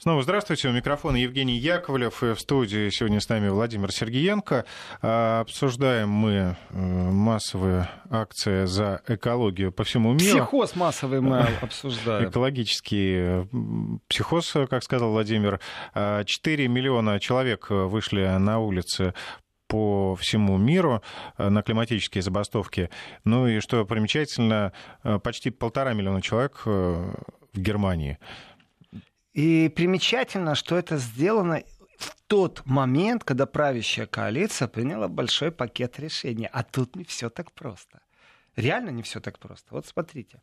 [0.00, 0.68] Снова здравствуйте.
[0.68, 2.22] У микрофона Евгений Яковлев.
[2.22, 4.64] И в студии сегодня с нами Владимир Сергеенко.
[5.02, 10.38] А, обсуждаем мы э, массовые акции за экологию по всему миру.
[10.38, 12.28] Психоз массовый мы обсуждаем.
[12.28, 13.48] Экологический
[14.06, 15.58] психоз, как сказал Владимир.
[15.94, 16.24] 4
[16.64, 19.14] а, миллиона человек вышли на улицы
[19.66, 21.02] по всему миру
[21.38, 22.88] на климатические забастовки.
[23.24, 24.72] Ну и что примечательно,
[25.24, 27.16] почти полтора миллиона человек в
[27.52, 28.18] Германии.
[29.38, 31.62] И примечательно, что это сделано
[31.96, 36.48] в тот момент, когда правящая коалиция приняла большой пакет решений.
[36.52, 38.00] А тут не все так просто.
[38.56, 39.68] Реально не все так просто.
[39.70, 40.42] Вот смотрите.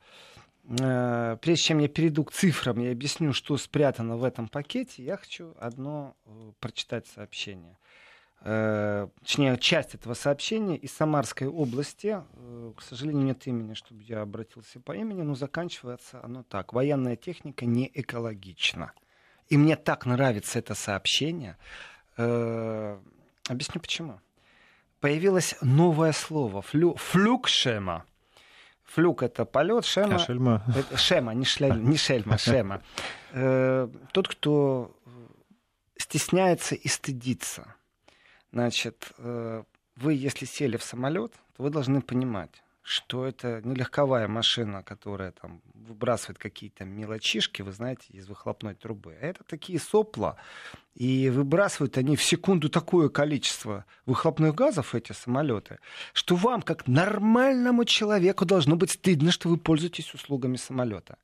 [0.80, 5.18] Э, прежде чем я перейду к цифрам и объясню, что спрятано в этом пакете, я
[5.18, 7.78] хочу одно э, прочитать сообщение.
[8.42, 12.22] Э, точнее, часть этого сообщения из Самарской области.
[12.34, 16.72] Э, к сожалению, нет имени, чтобы я обратился по имени, но заканчивается оно так.
[16.74, 18.92] Военная техника не экологична.
[19.48, 21.58] И мне так нравится это сообщение.
[22.18, 23.00] Э,
[23.50, 24.20] объясню почему.
[25.00, 28.06] Появилось новое слово флю, флюкшема.
[28.84, 30.16] Флюк это полет, шема.
[30.18, 30.64] А шельма.
[30.76, 32.84] Это, шема, не, шляль, не шельма, шема.
[34.14, 34.96] тот, кто
[35.98, 37.76] стесняется и стыдится
[38.56, 39.64] Значит, э,
[39.98, 45.34] вы, если сели в самолет, то вы должны понимать, что это не легковая машина, которая
[45.34, 49.12] там выбрасывает какие-то мелочишки, вы знаете, из выхлопной трубы.
[49.12, 50.38] Это такие сопла,
[50.94, 55.80] и выбрасывают они в секунду такое количество выхлопных газов, эти самолеты,
[56.14, 61.18] что вам, как нормальному человеку, должно быть стыдно, что вы пользуетесь услугами самолета.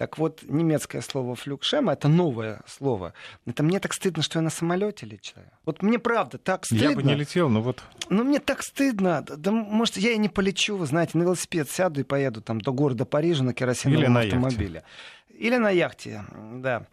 [0.00, 3.12] Так вот, немецкое слово флюкшема, это новое слово.
[3.44, 5.50] Это мне так стыдно, что я на самолете летаю.
[5.66, 6.88] Вот мне правда так стыдно.
[6.88, 7.82] Я бы не летел, но вот...
[8.08, 9.20] Ну, мне так стыдно.
[9.20, 12.72] Да, может, я и не полечу, вы знаете, на велосипед сяду и поеду там до
[12.72, 14.84] города Парижа на керосиновом Или на автомобиле.
[15.28, 15.46] Яхте.
[15.46, 16.86] Или на яхте, да.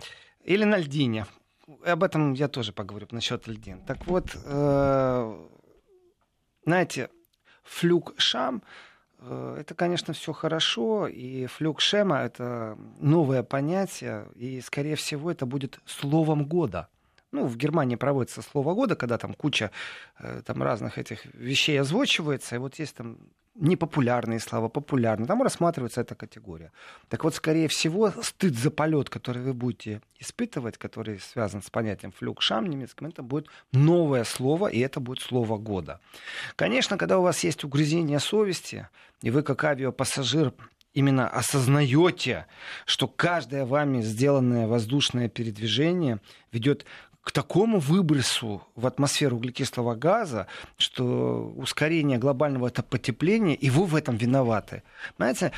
[0.43, 1.27] Или на льдине.
[1.85, 3.85] Об этом я тоже поговорю насчет льдин.
[3.85, 5.47] Так вот, э,
[6.65, 7.09] знаете,
[7.63, 8.63] флюк-шам
[9.19, 16.45] это, конечно, все хорошо, и флюкшема— это новое понятие, и, скорее всего, это будет словом
[16.45, 16.87] года.
[17.31, 19.71] Ну, в Германии проводится слово года, когда там куча
[20.19, 23.17] э, там, разных этих вещей озвучивается, и вот есть там
[23.59, 26.71] непопулярные слова, популярные, там рассматривается эта категория.
[27.09, 32.11] Так вот, скорее всего, стыд за полет, который вы будете испытывать, который связан с понятием
[32.11, 35.99] флюкшам немецким, это будет новое слово, и это будет слово года.
[36.55, 38.87] Конечно, когда у вас есть угрызение совести,
[39.21, 40.53] и вы как авиапассажир
[40.93, 42.47] именно осознаете,
[42.85, 46.19] что каждое вами сделанное воздушное передвижение
[46.51, 46.85] ведет
[47.27, 54.15] к такому выбросу в атмосферу углекислого газа, что ускорение глобального потепления, и вы в этом
[54.15, 54.81] виноваты.
[55.17, 55.51] Знаете,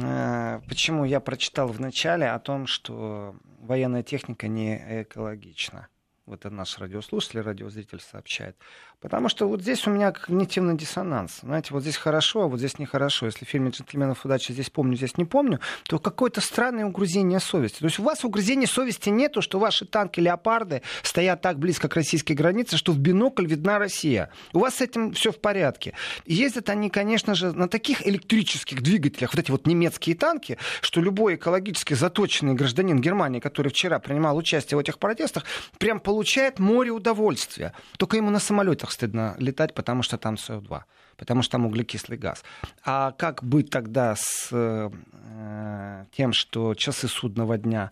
[0.00, 5.88] э, почему я прочитал в начале о том, что военная техника не экологична?
[6.24, 8.56] Вот наш радиослушатель, радиозритель сообщает.
[9.00, 11.38] Потому что вот здесь у меня когнитивный диссонанс.
[11.42, 13.26] Знаете, вот здесь хорошо, а вот здесь нехорошо.
[13.26, 17.78] Если в фильме «Джентльменов удачи» здесь помню, здесь не помню, то какое-то странное угрызение совести.
[17.78, 21.94] То есть у вас угрызения совести нету, что ваши танки «Леопарды» стоят так близко к
[21.94, 24.30] российской границе, что в бинокль видна Россия.
[24.52, 25.94] У вас с этим все в порядке.
[26.26, 31.36] Ездят они, конечно же, на таких электрических двигателях, вот эти вот немецкие танки, что любой
[31.36, 35.44] экологически заточенный гражданин Германии, который вчера принимал участие в этих протестах,
[35.78, 37.74] прям получает море удовольствия.
[37.96, 40.82] Только ему на самолете самолетах стыдно летать, потому что там СО2,
[41.16, 42.44] потому что там углекислый газ.
[42.84, 47.90] А как быть тогда с э, тем, что часы судного дня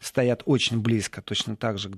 [0.00, 1.90] стоят очень близко, точно так же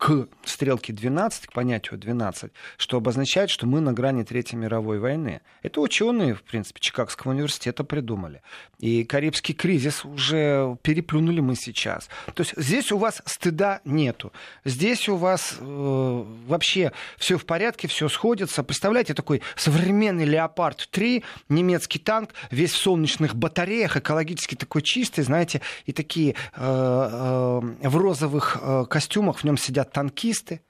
[0.00, 5.42] к стрелке 12, к понятию 12, что обозначает, что мы на грани Третьей мировой войны.
[5.62, 8.40] Это ученые, в принципе, Чикагского университета придумали.
[8.78, 12.08] И Карибский кризис уже переплюнули мы сейчас.
[12.32, 14.32] То есть здесь у вас стыда нету.
[14.64, 18.62] Здесь у вас э, вообще все в порядке, все сходится.
[18.62, 25.92] Представляете, такой современный Леопард-3, немецкий танк, весь в солнечных батареях, экологически такой чистый, знаете, и
[25.92, 30.62] такие э, э, в розовых э, костюмах в нем сидят танкисты.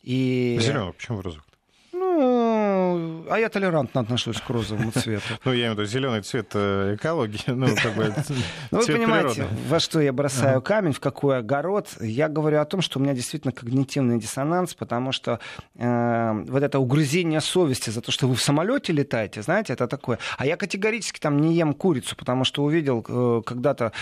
[0.00, 0.58] И...
[0.60, 1.44] Зеленый, почему розовый?
[1.46, 1.49] Ну,
[3.30, 5.24] а я толерантно отношусь к розовому цвету.
[5.44, 7.40] Ну, я имею в виду зеленый цвет э, экологии.
[7.60, 8.14] Ну, как бы,
[8.70, 11.88] ну вы понимаете, во что я бросаю камень, в какой огород.
[12.00, 15.40] Я говорю о том, что у меня действительно когнитивный диссонанс, потому что
[15.74, 20.18] э, вот это угрызение совести за то, что вы в самолете летаете, знаете, это такое.
[20.38, 23.92] А я категорически там не ем курицу, потому что увидел э, когда-то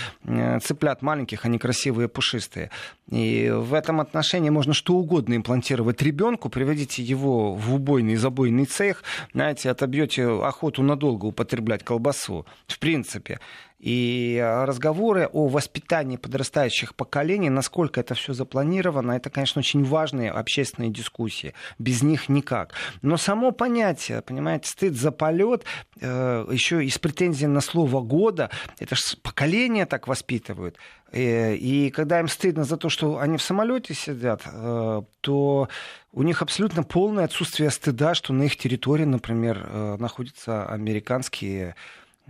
[0.62, 2.70] цыплят маленьких, они красивые, пушистые.
[3.10, 9.02] И в этом отношении можно что угодно имплантировать ребенку, приводите его в убойный, забойный цех,
[9.32, 12.46] знаете, отобьете охоту надолго употреблять колбасу.
[12.66, 13.38] В принципе.
[13.78, 20.90] И разговоры о воспитании подрастающих поколений, насколько это все запланировано, это, конечно, очень важные общественные
[20.90, 21.54] дискуссии.
[21.78, 22.74] Без них никак.
[23.02, 25.64] Но само понятие, понимаете, стыд за полет,
[26.00, 30.76] э, еще из претензий на слово года, это же поколение так воспитывают.
[31.12, 35.68] Э, и когда им стыдно за то, что они в самолете сидят, э, то
[36.12, 41.74] у них абсолютно полное отсутствие стыда, что на их территории, например, э, находятся американские Э,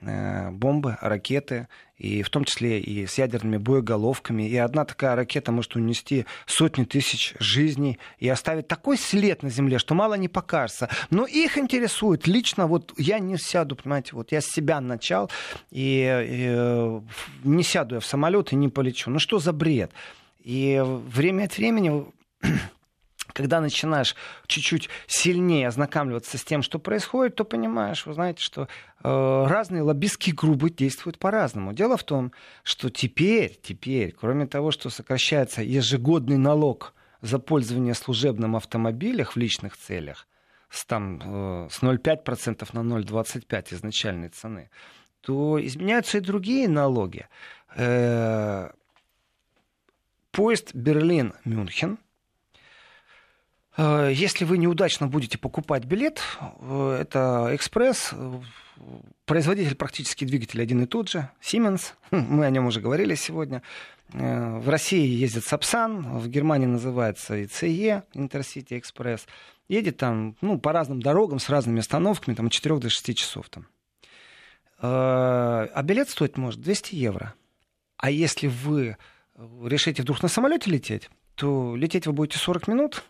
[0.01, 1.69] бомбы, ракеты,
[1.99, 4.49] и в том числе и с ядерными боеголовками.
[4.49, 9.79] И одна такая ракета может унести сотни тысяч жизней и оставить такой след на Земле,
[9.79, 10.89] что мало не покажется.
[11.11, 15.31] Но их интересует лично, вот я не сяду, понимаете, вот я с себя начал,
[15.71, 17.01] и, и э,
[17.45, 19.11] не сяду я в самолет и не полечу.
[19.11, 19.91] Ну что за бред?
[20.45, 22.07] И время от времени
[23.33, 24.17] когда начинаешь
[24.47, 28.67] чуть-чуть сильнее ознакомливаться с тем, что происходит, то понимаешь, вы знаете, что э,
[29.49, 31.73] разные лоббистские группы действуют по-разному.
[31.73, 32.33] Дело в том,
[32.63, 39.77] что теперь, теперь, кроме того, что сокращается ежегодный налог за пользование служебным автомобилем в личных
[39.77, 40.27] целях,
[40.71, 44.71] с, там, э, с 0,5% на 0,25% изначальной цены,
[45.21, 47.27] то изменяются и другие налоги.
[47.77, 48.71] Э,
[50.31, 51.99] поезд Берлин-Мюнхен–
[53.79, 56.21] если вы неудачно будете покупать билет,
[56.61, 58.41] э, это экспресс, э,
[59.25, 63.63] производитель практически двигателя один и тот же, Siemens, мы о нем уже говорили сегодня.
[64.11, 69.27] В России ездит Сапсан, в Германии называется ИЦЕ, Интерсити Экспресс.
[69.69, 73.51] Едет там ну, по разным дорогам с разными остановками, там от 4 до 6 часов.
[73.51, 73.67] Там.
[74.81, 77.35] А билет стоит может 200 евро.
[77.99, 78.97] А если вы
[79.63, 83.05] решите вдруг на самолете лететь, то лететь вы будете 40 минут,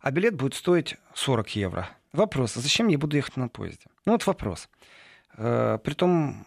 [0.00, 1.88] а билет будет стоить 40 евро.
[2.12, 3.86] Вопрос, а зачем я буду ехать на поезде?
[4.04, 4.68] Ну вот вопрос.
[5.36, 6.44] Э, притом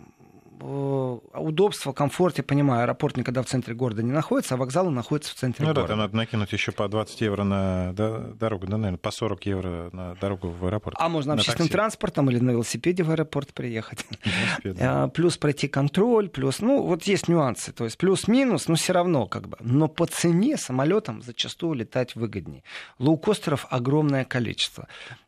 [0.62, 5.36] удобство, комфорт, я понимаю, аэропорт никогда в центре города не находится, а вокзалы находятся в
[5.36, 5.94] центре ну, города.
[5.94, 9.90] Ну да, надо накинуть еще по 20 евро на дорогу, да, наверное, по 40 евро
[9.92, 10.96] на дорогу в аэропорт.
[11.00, 11.74] А можно общественным такси.
[11.74, 14.06] транспортом или на велосипеде в аэропорт приехать.
[14.88, 19.28] А, плюс пройти контроль, плюс, ну, вот есть нюансы, то есть плюс-минус, но все равно
[19.28, 19.58] как бы.
[19.62, 22.64] Но по цене самолетом зачастую летать выгоднее.
[23.00, 24.88] Лоукостеров огромное количество.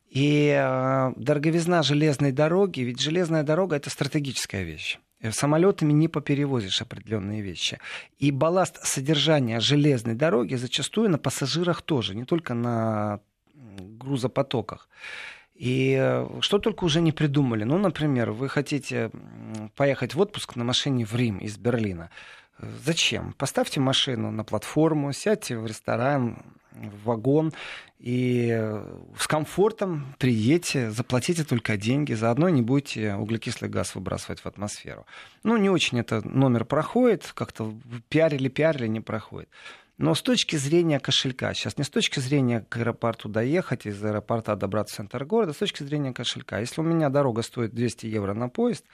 [0.10, 5.00] И э, дороговизна железной дороги, ведь железная дорога это стратегическая вещь.
[5.20, 7.80] Э, самолетами не поперевозишь определенные вещи.
[8.20, 13.20] И балласт содержания железной дороги зачастую на пассажирах тоже, не только на
[13.54, 14.90] грузопотоках.
[15.56, 17.64] И э, что только уже не придумали.
[17.64, 19.10] Ну, например, вы хотите
[19.76, 22.10] поехать в отпуск на машине в Рим из Берлина.
[22.60, 23.34] Зачем?
[23.34, 26.44] Поставьте машину на платформу, сядьте в ресторан,
[26.82, 27.54] в вагон
[28.00, 28.72] и
[29.18, 35.06] с комфортом приедьте, заплатите только деньги, заодно не будете углекислый газ выбрасывать в атмосферу.
[35.44, 37.74] Ну, не очень это номер проходит, как-то
[38.10, 39.50] пиарили, пиарили, не проходит.
[39.98, 44.56] Но с точки зрения кошелька, сейчас не с точки зрения к аэропорту доехать, из аэропорта
[44.56, 46.60] добраться в центр города, с точки зрения кошелька.
[46.60, 48.86] Если у меня дорога стоит 200 евро на поезд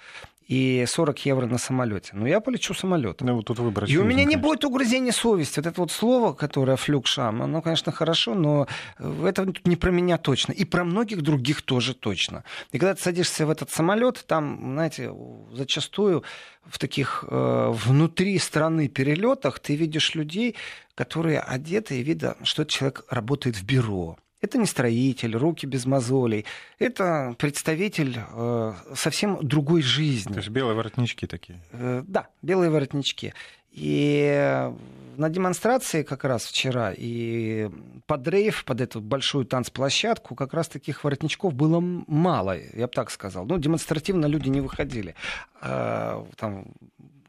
[0.47, 3.27] и 40 евро на самолете, ну я полечу самолетом.
[3.27, 3.83] Ну, вот тут выбор.
[3.85, 5.59] И у меня не будет угрызения совести.
[5.59, 8.67] Вот это вот слово, которое флюкшам, оно, конечно, хорошо, но
[8.97, 10.53] это не про меня точно.
[10.53, 12.45] И про многих других тоже точно.
[12.71, 15.13] И когда ты садишься в этот самолет, там, знаете,
[15.51, 16.23] зачастую
[16.65, 20.55] в таких э, внутри страны перелетах ты видишь людей,
[20.95, 24.17] которые одеты, и видно, что человек работает в бюро.
[24.41, 26.45] Это не строитель, руки без мозолей.
[26.77, 30.33] Это представитель э, совсем другой жизни.
[30.33, 31.61] То есть белые воротнички такие?
[31.71, 33.33] Э, да, белые воротнички.
[33.73, 34.71] И
[35.17, 37.69] на демонстрации как раз вчера и
[38.05, 43.11] под рейв, под эту большую танцплощадку, как раз таких воротничков было мало, я бы так
[43.11, 43.45] сказал.
[43.45, 45.15] Ну, демонстративно люди не выходили.
[45.61, 46.67] А, там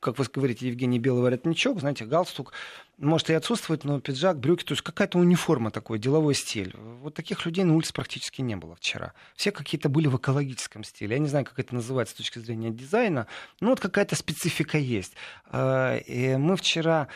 [0.04, 2.52] как вы говорите, Евгений, белый воротничок, знаете, галстук,
[2.99, 6.75] может и отсутствовать, но пиджак, брюки, то есть какая-то униформа такой, деловой стиль.
[6.76, 9.14] Вот таких людей на улице практически не было вчера.
[9.34, 11.16] Все какие-то были в экологическом стиле.
[11.16, 13.26] Я не знаю, как это называется с точки зрения дизайна,
[13.61, 15.14] но вот какая-то специфика есть.
[15.46, 17.08] А, и мы вчера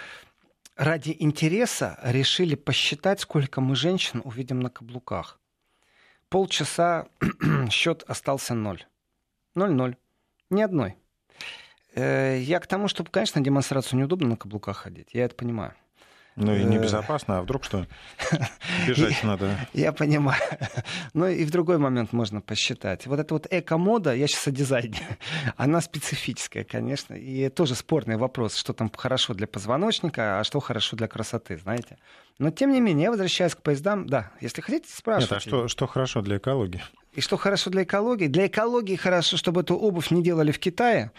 [0.74, 5.38] ради интереса решили посчитать, сколько мы женщин увидим на каблуках.
[6.30, 7.06] Полчаса
[7.70, 8.82] счет остался ноль.
[9.54, 9.96] Ноль-ноль.
[10.48, 10.96] Ни одной.
[11.98, 15.08] Э, я к тому, чтобы, конечно, демонстрацию неудобно на каблуках ходить.
[15.12, 15.72] Я это понимаю.
[16.36, 17.88] Ну и небезопасно, а вдруг что?
[18.86, 19.58] Бежать надо.
[19.74, 20.40] Я понимаю.
[21.12, 23.08] Ну и в другой момент можно посчитать.
[23.08, 25.00] Вот эта вот эко-мода, я сейчас о дизайне,
[25.56, 27.14] она специфическая, конечно.
[27.14, 31.98] И тоже спорный вопрос, что там хорошо для позвоночника, а что хорошо для красоты, знаете.
[32.38, 34.06] Но тем не менее, я возвращаюсь к поездам.
[34.06, 35.34] Да, если хотите, спрашивайте.
[35.34, 36.82] Нет, а что, что хорошо для экологии?
[37.12, 38.26] И что хорошо для экологии?
[38.26, 41.10] Для экологии хорошо, чтобы эту обувь не делали в Китае,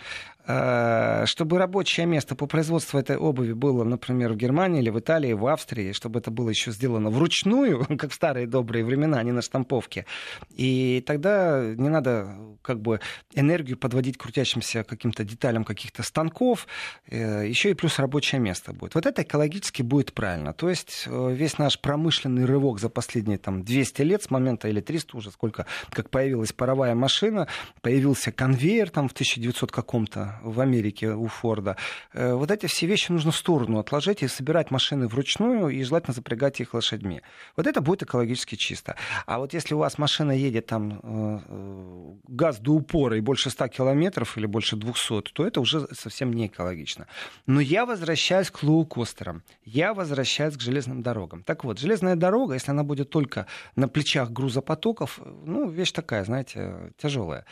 [0.52, 5.34] Э, чтобы рабочее место по производству этой обуви было, например, в Германии или в Италии,
[5.34, 9.32] в Австрии, чтобы это было еще сделано вручную, как в старые добрые времена, а не
[9.32, 10.08] на штамповке.
[10.56, 13.00] И тогда не надо как бы
[13.36, 16.66] энергию подводить крутящимся каким-то деталям каких-то станков,
[17.06, 18.96] э, еще и плюс рабочее место будет.
[18.96, 20.54] Вот это экологически будет правильно.
[20.54, 24.82] То есть э, весь наш промышленный рывок за последние там 200 лет с момента или
[24.82, 27.48] 300 уже сколько, как появилась паровая машина,
[27.82, 31.78] появился конвейер там в 1900 каком-то в Америке у Форда.
[32.14, 36.14] Э, вот эти все вещи нужно в сторону отложить и собирать машины вручную и желательно
[36.14, 37.22] запрягать их лошадьми.
[37.56, 38.96] Вот это будет экологически чисто.
[39.26, 43.50] А вот если у вас машина едет там э, э, газ до упора и больше
[43.50, 47.08] 100 километров или больше 200, то это уже совсем не экологично.
[47.46, 49.44] Но я возвращаюсь к лоукостерам.
[49.64, 51.44] Я возвращаюсь к железным дорогам.
[51.44, 53.46] Так вот, железная дорога, если она будет только
[53.76, 57.46] на плечах грузопотоков, ну, вещь такая, знаете, тяжелая.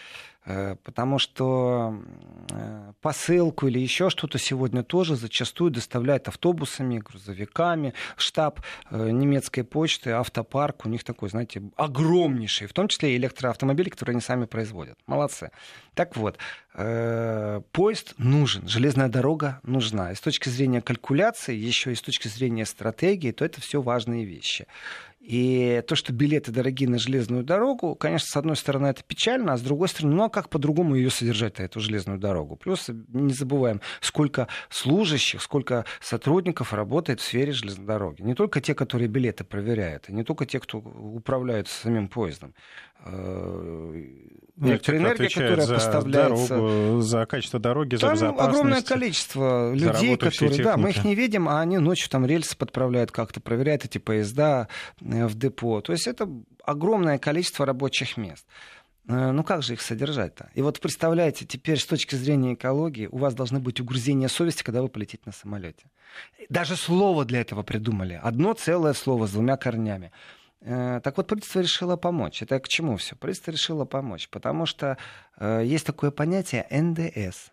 [0.48, 2.02] Э, потому что
[2.52, 7.94] э, посылку или еще что-то сегодня тоже зачастую доставляют автобусами, грузовиками.
[8.16, 13.90] Штаб э, немецкой почты, автопарк, у них такой, знаете, огромнейший, в том числе и электроавтомобили,
[13.90, 14.98] которые они сами производят.
[15.06, 15.52] Молодцы.
[15.94, 16.38] Так вот,
[16.74, 20.12] поезд нужен, железная дорога нужна.
[20.12, 24.24] И с точки зрения калькуляции, еще и с точки зрения стратегии, то это все важные
[24.24, 24.68] вещи.
[25.28, 29.58] И то, что билеты дорогие на железную дорогу, конечно, с одной стороны, это печально, а
[29.58, 32.56] с другой стороны, ну а как по-другому ее содержать, эту железную дорогу?
[32.56, 38.22] Плюс не забываем, сколько служащих, сколько сотрудников работает в сфере железной дороги.
[38.22, 42.56] Не только те, которые билеты проверяют, и не только те, кто управляют самим поездом.
[43.06, 44.04] Э,
[44.60, 46.56] электроэнергия, которая за поставляется.
[46.56, 48.50] Дорогу, за качество дороги, там за безопасность.
[48.50, 53.12] огромное количество людей, которые, да, мы их не видим, а они ночью там рельсы подправляют
[53.12, 54.68] как-то, проверяют эти поезда
[55.02, 55.82] э, в депо.
[55.82, 56.30] То есть это
[56.64, 58.46] огромное количество рабочих мест.
[59.08, 60.50] Э, ну как же их содержать-то?
[60.54, 64.82] И вот представляете, теперь с точки зрения экологии у вас должны быть угрызения совести, когда
[64.82, 65.86] вы полетите на самолете.
[66.50, 68.20] Даже слово для этого придумали.
[68.22, 70.12] Одно целое слово с двумя корнями.
[70.62, 72.42] Э, так вот, правительство решило помочь.
[72.42, 73.16] Это к чему все?
[73.16, 74.98] Правительство решило помочь, потому что
[75.38, 77.52] э, есть такое понятие НДС.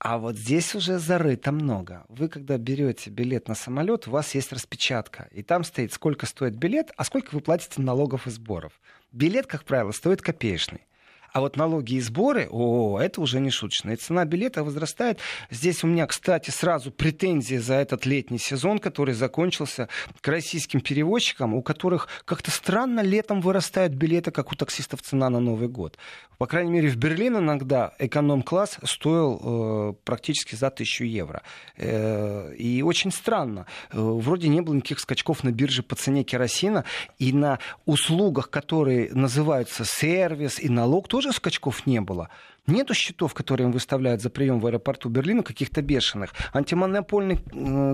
[0.00, 2.04] А вот здесь уже зарыто много.
[2.08, 5.28] Вы, когда берете билет на самолет, у вас есть распечатка.
[5.32, 8.80] И там стоит, сколько стоит билет, а сколько вы платите налогов и сборов.
[9.10, 10.86] Билет, как правило, стоит копеечный.
[11.32, 13.90] А вот налоги и сборы, о, это уже не шуточно.
[13.90, 15.18] И цена билета возрастает.
[15.50, 19.88] Здесь у меня, кстати, сразу претензии за этот летний сезон, который закончился
[20.20, 25.40] к российским перевозчикам, у которых как-то странно летом вырастают билеты, как у таксистов цена на
[25.40, 25.98] Новый год.
[26.38, 31.42] По крайней мере, в Берлин иногда эконом-класс стоил э, практически за тысячу евро.
[31.76, 33.66] Э, и очень странно.
[33.90, 36.84] Э, вроде не было никаких скачков на бирже по цене керосина.
[37.18, 42.28] И на услугах, которые называются сервис и налог, тоже скачков не было.
[42.66, 46.34] Нету счетов, которые им выставляют за прием в аэропорту Берлина, каких-то бешеных.
[46.52, 47.38] Антимонопольный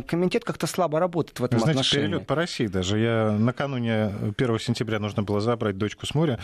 [0.02, 2.06] комитет как-то слабо работает в этом Знаете, отношении.
[2.06, 2.98] перелет по России даже.
[2.98, 6.40] Я накануне 1 сентября нужно было забрать дочку с моря.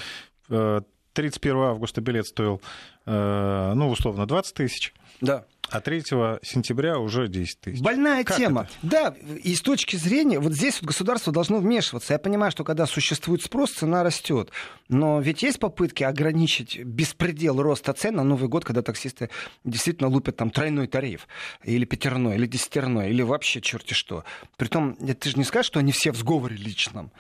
[0.49, 2.63] 31 э, августа билет стоил,
[3.07, 4.95] э, ну, условно, 20 тысяч.
[5.21, 5.45] Да.
[5.71, 6.03] А 3
[6.43, 7.81] сентября уже 10 тысяч.
[7.81, 8.63] Больная как тема.
[8.63, 8.73] Это?
[8.83, 12.13] Да, и с точки зрения, вот здесь вот государство должно вмешиваться.
[12.13, 14.51] Я понимаю, что когда существует спрос, цена растет.
[14.89, 19.31] Но ведь есть попытки ограничить беспредел роста цен на Новый год, когда таксисты
[19.63, 21.29] действительно лупят там тройной тариф,
[21.63, 24.25] или пятерной, или десятерной, или вообще черти что.
[24.57, 27.13] Притом, ты же не скажешь, что они все в сговоре личном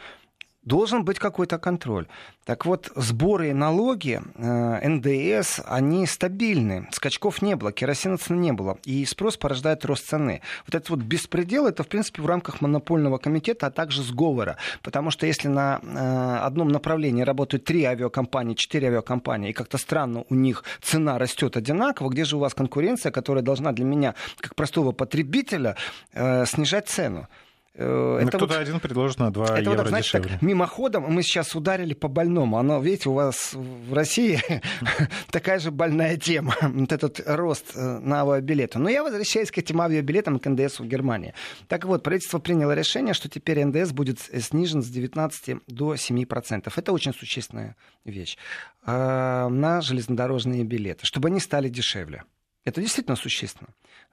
[0.62, 2.06] должен быть какой-то контроль.
[2.44, 6.88] Так вот, сборы и налоги, э, НДС, они стабильны.
[6.92, 8.78] Скачков не было, керосина цены не было.
[8.84, 10.42] И спрос порождает рост цены.
[10.66, 14.56] Вот этот вот беспредел, это, в принципе, в рамках монопольного комитета, а также сговора.
[14.82, 20.24] Потому что если на э, одном направлении работают три авиакомпании, четыре авиакомпании, и как-то странно
[20.28, 24.54] у них цена растет одинаково, где же у вас конкуренция, которая должна для меня, как
[24.54, 25.76] простого потребителя,
[26.12, 27.28] э, снижать цену?
[27.74, 30.30] Э, ну, это кто-то вот, один предложит на 2 это евро вот, знаете, дешевле.
[30.30, 32.58] Так, мимоходом мы сейчас ударили по больному.
[32.58, 34.42] Оно, видите, у вас в России
[35.30, 36.54] такая же больная тема.
[36.62, 38.80] вот этот рост э, на авиабилеты.
[38.80, 41.32] Но я возвращаюсь к этим авиабилетам к НДС в Германии.
[41.68, 46.72] Так вот, правительство приняло решение, что теперь НДС будет снижен с 19 до 7%.
[46.74, 48.36] Это очень существенная вещь.
[48.82, 52.24] А, на железнодорожные билеты, чтобы они стали дешевле.
[52.64, 53.68] Это действительно существенно.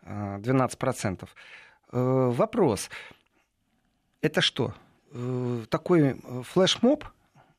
[0.05, 1.27] 12%.
[1.91, 2.89] А, вопрос
[4.27, 4.73] это что?
[5.11, 7.05] Э, такой э, флешмоб?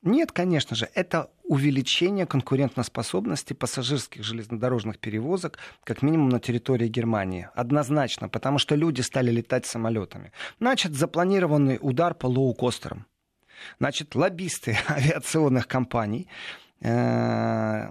[0.02, 7.48] Нет, конечно же, это увеличение конкурентоспособности пассажирских железнодорожных перевозок, как минимум на территории Германии.
[7.54, 10.30] Однозначно, потому что люди стали летать самолетами.
[10.60, 13.06] Значит, запланированный удар по лоукостерам.
[13.80, 16.28] Значит, лоббисты авиационных компаний
[16.80, 17.88] э,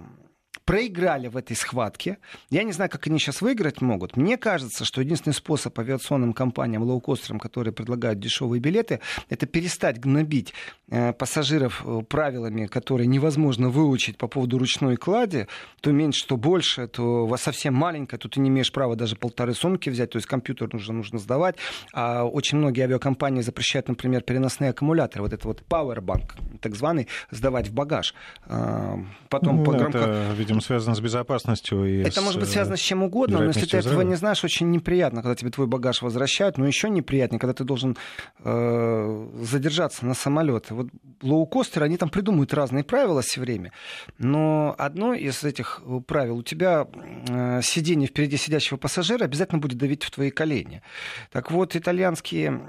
[0.68, 2.18] проиграли в этой схватке.
[2.50, 4.18] Я не знаю, как они сейчас выиграть могут.
[4.18, 10.52] Мне кажется, что единственный способ авиационным компаниям, лоукостерам, которые предлагают дешевые билеты, это перестать гнобить
[10.90, 15.46] э, пассажиров э, правилами, которые невозможно выучить по поводу ручной клади.
[15.80, 18.18] То меньше, то больше, то совсем маленькое.
[18.18, 21.56] Тут ты не имеешь права даже полторы сумки взять, то есть компьютер нужно, нужно сдавать.
[21.94, 25.22] А очень многие авиакомпании запрещают, например, переносные аккумуляторы.
[25.22, 28.14] Вот это вот Powerbank, так званый, сдавать в багаж.
[28.44, 28.98] А,
[29.30, 29.98] потом ну, по громко...
[29.98, 31.84] Это, видимо, чем связано с безопасностью.
[31.84, 34.00] И это с, может быть связано с чем угодно, но если ты взрыва.
[34.00, 37.64] этого не знаешь, очень неприятно, когда тебе твой багаж возвращают, но еще неприятнее, когда ты
[37.64, 37.96] должен
[38.44, 40.70] э, задержаться на самолет.
[40.70, 40.88] Вот
[41.22, 43.72] лоукостеры, они там придумывают разные правила все время,
[44.18, 46.86] но одно из этих правил, у тебя
[47.28, 50.82] э, сиденье впереди сидящего пассажира обязательно будет давить в твои колени.
[51.30, 52.60] Так вот, итальянские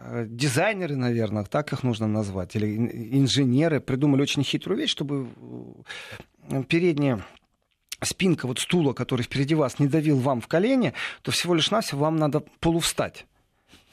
[0.00, 2.76] э, дизайнеры, наверное, так их нужно назвать, или
[3.18, 5.28] инженеры придумали очень хитрую вещь, чтобы
[6.68, 7.24] передняя
[8.02, 12.02] спинка вот стула, который впереди вас, не давил вам в колени, то всего лишь навсего
[12.02, 13.26] вам надо полувстать.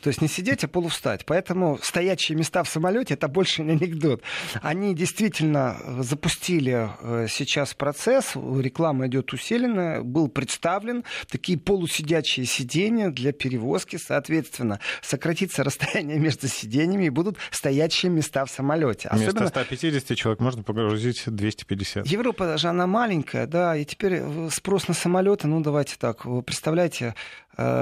[0.02, 1.26] То есть не сидеть, а полувстать.
[1.26, 4.22] Поэтому стоячие места в самолете это больше не анекдот.
[4.62, 13.10] Они действительно э, запустили э, сейчас процесс, реклама идет усиленно, был представлен такие полусидячие сиденья
[13.10, 19.10] для перевозки, соответственно, сократится расстояние между сиденьями и будут стоячие места в самолете.
[19.12, 19.48] Вместо Особенно...
[19.48, 22.06] 150 человек можно погрузить 250.
[22.08, 27.16] Европа даже она маленькая, да, и теперь э, спрос на самолеты, ну давайте так, представляете,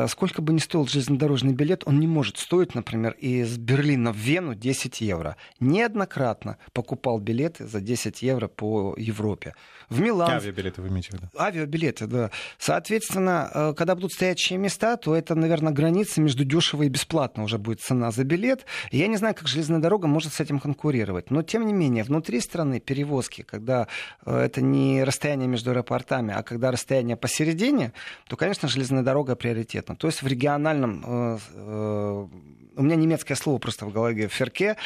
[0.07, 4.55] сколько бы ни стоил железнодорожный билет, он не может стоить, например, из Берлина в Вену
[4.55, 5.37] 10 евро.
[5.61, 9.55] Неоднократно покупал билеты за 10 евро по Европе.
[9.93, 10.29] В Милан...
[10.29, 11.27] Авиабилеты вы имеете в виду?
[11.37, 12.31] Авиабилеты, да.
[12.57, 17.57] Соответственно, э, когда будут стоящие места, то это, наверное, граница между дешево и бесплатно уже
[17.57, 18.65] будет цена за билет.
[18.91, 21.31] Я не знаю, как железная дорога может с этим конкурировать.
[21.31, 23.87] Но, тем не менее, внутри страны перевозки, когда
[24.25, 27.93] э, это не расстояние между аэропортами, а когда расстояние посередине,
[28.27, 29.95] то, конечно, железная дорога приоритет приоритетно.
[29.95, 32.27] То есть в региональном э,
[32.75, 34.77] у меня немецкое слово просто в голове, ферке,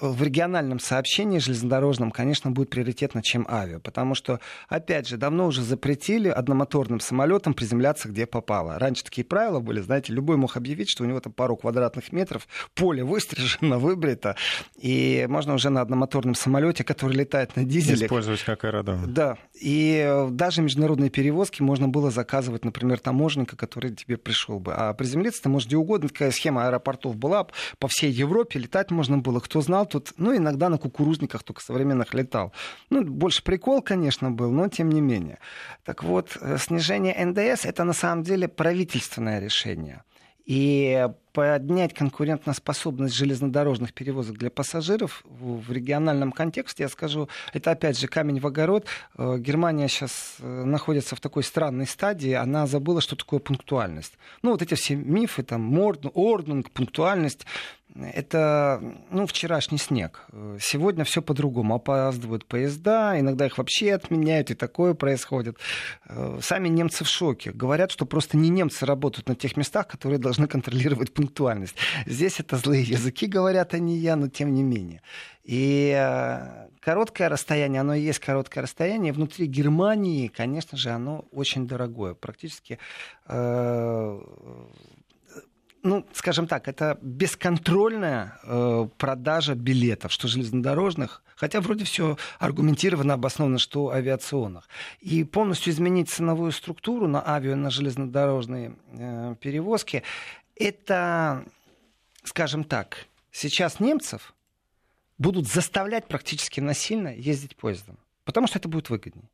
[0.00, 3.80] в региональном сообщении железнодорожном, конечно, будет приоритетно, чем авиа.
[3.80, 8.78] Потому что, опять же, давно уже запретили одномоторным самолетам приземляться где попало.
[8.78, 12.46] Раньше такие правила были, знаете, любой мог объявить, что у него там пару квадратных метров,
[12.74, 14.36] поле выстрижено, выбрито,
[14.76, 18.06] и можно уже на одномоторном самолете, который летает на дизеле...
[18.06, 19.12] Использовать как аэродром.
[19.12, 19.38] Да.
[19.60, 24.74] И даже международные перевозки можно было заказывать, например, таможенника, который тебе пришел бы.
[24.74, 26.08] А приземлиться ты можешь где угодно.
[26.08, 27.46] Такая схема аэропортов была
[27.78, 29.40] по всей Европе, летать можно было.
[29.40, 32.52] Кто знал, тут, ну, иногда на кукурузниках только современных летал.
[32.90, 35.38] Ну, больше прикол, конечно, был, но тем не менее.
[35.84, 40.02] Так вот, э, снижение НДС— это на самом деле правительственное решение.
[40.44, 48.08] И поднять конкурентоспособность железнодорожных перевозок для пассажиров в региональном контексте, я скажу, это опять же
[48.08, 48.86] камень в огород.
[49.16, 54.18] Э, Германия сейчас э, находится в такой странной стадии, она забыла, что такое пунктуальность.
[54.42, 57.46] Ну, вот эти все мифы, там, орднунг, пунктуальность,
[57.94, 60.26] это ну, вчерашний снег.
[60.60, 61.76] Сегодня все по-другому.
[61.76, 65.58] Опаздывают поезда, иногда их вообще отменяют, и такое происходит.
[66.08, 67.52] Э, сами немцы в шоке.
[67.52, 71.76] Говорят, что просто не немцы работают на тех местах, которые должны контролировать пунктуальность.
[72.06, 75.00] Здесь это злые языки, говорят, а не я, но тем не менее.
[75.44, 79.12] И э, короткое расстояние, оно и есть короткое расстояние.
[79.12, 82.14] Внутри Германии, конечно же, оно очень дорогое.
[82.14, 82.78] Практически
[83.26, 84.20] э,
[85.84, 93.58] ну, скажем так, это бесконтрольная э, продажа билетов, что железнодорожных, хотя вроде все аргументированно, обосновано,
[93.58, 94.66] что авиационных.
[95.00, 100.02] И полностью изменить ценовую структуру на авиа, на железнодорожные э, перевозки,
[100.56, 101.44] это,
[102.24, 104.34] скажем так, сейчас немцев
[105.18, 109.28] будут заставлять практически насильно ездить поездом, потому что это будет выгоднее.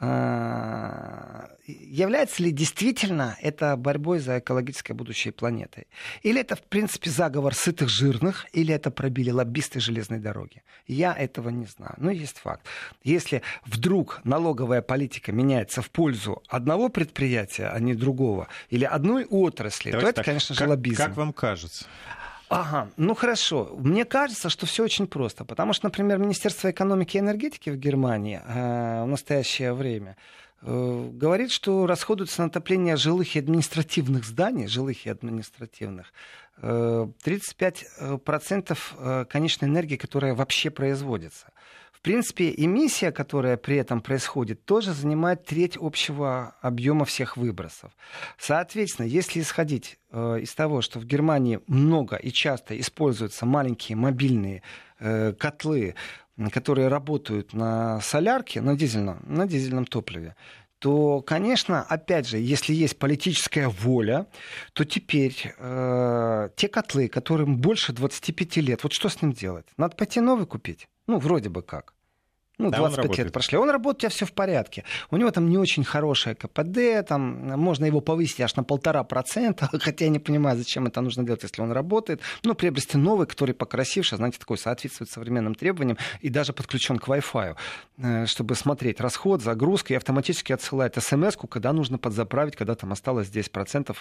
[0.00, 5.86] А, является ли действительно это борьбой за экологическое будущее планеты?
[6.22, 10.62] Или это, в принципе, заговор сытых жирных, или это пробили лоббисты железной дороги?
[10.86, 11.94] Я этого не знаю.
[11.96, 12.64] Но есть факт.
[13.02, 19.90] Если вдруг налоговая политика меняется в пользу одного предприятия, а не другого, или одной отрасли,
[19.90, 20.96] Давайте то это, так, конечно же, как, лоббизм.
[20.96, 21.86] Как вам кажется?
[22.48, 23.76] Ага, ну хорошо.
[23.78, 25.44] Мне кажется, что все очень просто.
[25.44, 30.16] Потому что, например, Министерство экономики и энергетики в Германии э, в настоящее время
[30.62, 36.12] э, говорит, что расходуется на отопление жилых и административных зданий, жилых и административных,
[36.62, 41.52] э, 35% э, конечной энергии, которая вообще производится.
[41.98, 47.90] В принципе, эмиссия, которая при этом происходит, тоже занимает треть общего объема всех выбросов.
[48.38, 54.62] Соответственно, если исходить э, из того, что в Германии много и часто используются маленькие мобильные
[55.00, 55.96] э, котлы,
[56.52, 60.36] которые работают на солярке, на дизельном, на дизельном топливе,
[60.78, 64.26] то, конечно, опять же, если есть политическая воля,
[64.72, 69.66] то теперь э, те котлы, которым больше 25 лет, вот что с ним делать?
[69.76, 70.88] Надо пойти новый купить.
[71.06, 71.94] Ну, вроде бы как.
[72.58, 73.56] Ну, 25 да, лет прошли.
[73.56, 74.84] Он работает, у тебя все в порядке.
[75.10, 77.20] У него там не очень хорошее КПД, там
[77.58, 81.44] можно его повысить аж на полтора процента, хотя я не понимаю, зачем это нужно делать,
[81.44, 82.20] если он работает.
[82.42, 87.56] Ну, приобрести новый, который покрасивше, знаете, такой соответствует современным требованиям и даже подключен к Wi-Fi,
[87.98, 93.28] э, чтобы смотреть расход, загрузка и автоматически отсылает смс когда нужно подзаправить, когда там осталось
[93.28, 93.96] 10%.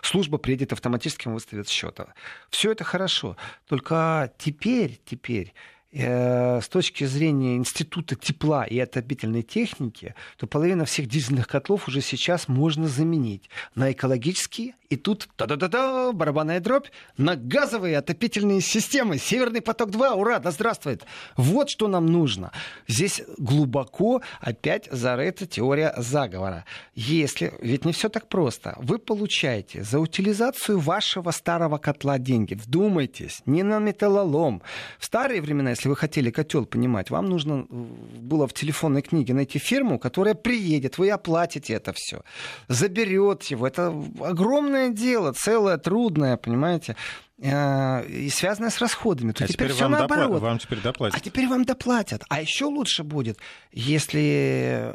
[0.00, 2.14] Служба приедет автоматически, выставит счета.
[2.48, 3.36] Все это хорошо.
[3.68, 5.52] Только теперь, теперь
[5.92, 12.46] с точки зрения института тепла и отопительной техники, то половина всех дизельных котлов уже сейчас
[12.48, 19.18] можно заменить на экологические и тут та-да-да-да, барабанная дробь на газовые отопительные системы.
[19.18, 21.04] Северный поток-2, ура, да здравствует.
[21.36, 22.50] Вот что нам нужно.
[22.88, 26.64] Здесь глубоко опять зарыта теория заговора.
[26.96, 28.74] Если, ведь не все так просто.
[28.78, 32.54] Вы получаете за утилизацию вашего старого котла деньги.
[32.54, 34.60] Вдумайтесь, не на металлолом.
[34.98, 39.60] В старые времена, если вы хотели котел понимать, вам нужно было в телефонной книге найти
[39.60, 42.24] фирму, которая приедет, вы оплатите это все,
[42.66, 43.68] заберет его.
[43.68, 46.96] Это огромное огромное дело, целое, трудное, понимаете?
[47.38, 50.30] Э, и связанное с расходами, то а теперь, теперь все наоборот.
[50.30, 51.18] Допла- вам теперь доплатят.
[51.18, 52.22] А теперь вам доплатят.
[52.28, 53.38] А еще лучше будет,
[53.72, 54.94] если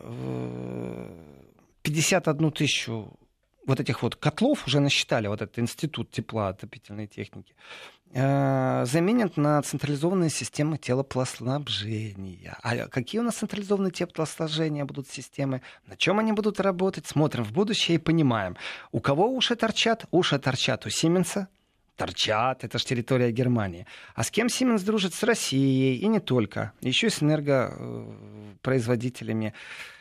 [1.82, 3.18] 51 тысячу
[3.66, 7.56] вот этих вот котлов уже насчитали, вот этот институт тепла отопительной техники,
[8.05, 12.58] э, заменят на централизованные системы теплоснабжения.
[12.64, 15.62] А какие у нас централизованные теплоснабжения будут системы?
[15.86, 17.06] На чем они будут работать?
[17.06, 18.56] Смотрим в будущее и понимаем.
[18.94, 20.06] У кого уши торчат?
[20.12, 21.50] Уши торчат у Сименса,
[21.98, 23.86] торчат, это же территория Германии.
[24.14, 25.14] А с кем Сименс дружит?
[25.14, 26.72] С Россией и не только.
[26.80, 29.54] Еще и с энергопроизводителями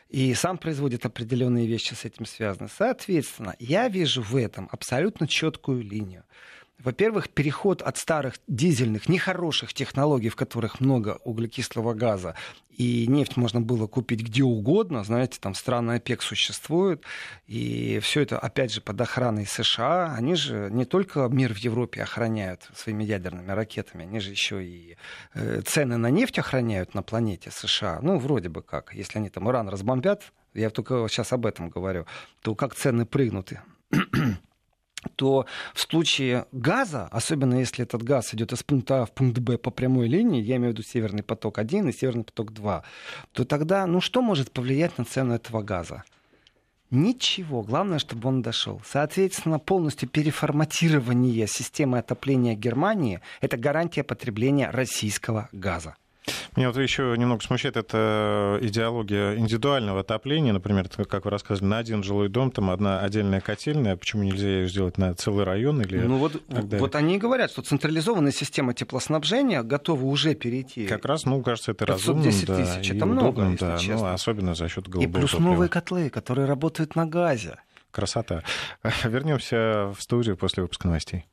[0.09, 2.69] и сам производит определенные вещи с этим связаны.
[2.69, 6.23] Соответственно, я вижу в этом абсолютно четкую линию.
[6.79, 12.35] Во-первых, переход от старых дизельных, нехороших технологий, в которых много углекислого газа,
[12.71, 17.05] и нефть можно было купить где угодно, знаете, там страны ОПЕК существуют,
[17.47, 20.15] и все это, опять же, под охраной США.
[20.15, 24.97] Они же не только мир в Европе охраняют своими ядерными ракетами, они же еще и
[25.35, 28.01] э, цены на нефть охраняют на планете США.
[28.03, 28.93] Ну, вроде бы как.
[28.93, 32.07] Если они там Иран разбомбят, я только сейчас об этом говорю,
[32.43, 33.53] то как цены прыгнут
[35.09, 39.59] то в случае газа, особенно если этот газ идет из пункта А в пункт Б
[39.59, 42.83] по прямой линии, я имею в виду Северный поток-1 и Северный поток-2,
[43.33, 46.05] то тогда, ну что может повлиять на цену этого газа?
[46.91, 47.63] Ничего.
[47.63, 48.81] Главное, чтобы он дошел.
[48.87, 55.97] Соответственно, полностью переформатирование системы отопления Германии– это гарантия потребления российского газа.
[56.57, 60.53] Меня вот еще немного смущает эта идеология индивидуального отопления.
[60.53, 63.97] Например, как вы рассказывали, на один жилой дом там одна отдельная котельная.
[63.97, 65.83] Почему нельзя ее сделать на целый район?
[65.83, 70.87] Или ну вот, вот они говорят, что централизованная система теплоснабжения готова уже перейти.
[70.87, 72.25] Как раз, ну, кажется, это разумно.
[72.25, 74.09] да, тысяч, это много, удобным, если да, честно.
[74.09, 75.51] Ну, особенно за счет голубого И плюс топлива.
[75.51, 77.57] новые котлы, которые работают на газе.
[77.91, 78.43] Красота.
[79.05, 81.27] Вернемся в студию после выпуска новостей.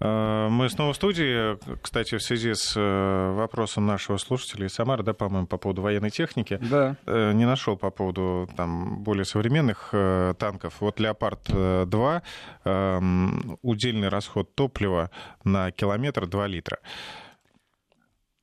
[0.00, 1.58] Э, мы снова в студии.
[1.82, 6.10] Кстати, в связи с э, вопросом нашего слушателя из Самары, да, по-моему, по поводу военной
[6.10, 6.96] техники, да.
[7.06, 9.94] Э, не нашел по поводу там, более современных
[10.38, 10.74] танков.
[10.80, 12.22] Вот «Леопард-2»,
[12.64, 15.10] эм, удельный расход топлива
[15.44, 16.78] на километр 2 литра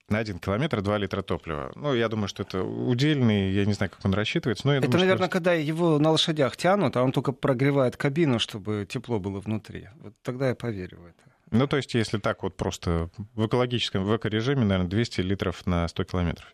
[0.08, 1.72] на один километр 2 литра топлива.
[1.76, 4.68] Ну, я думаю, что это удельный, я не знаю, как он рассчитывается.
[4.68, 5.34] Но я это, думаю, наверное, что...
[5.34, 9.90] когда его на лошадях тянут, а он только прогревает кабину, чтобы тепло было внутри.
[10.02, 11.35] Вот тогда я поверю в это.
[11.52, 15.88] Ну, то есть, если так вот просто в экологическом, в эко-режиме, наверное, 200 литров на
[15.88, 16.52] 100 километров.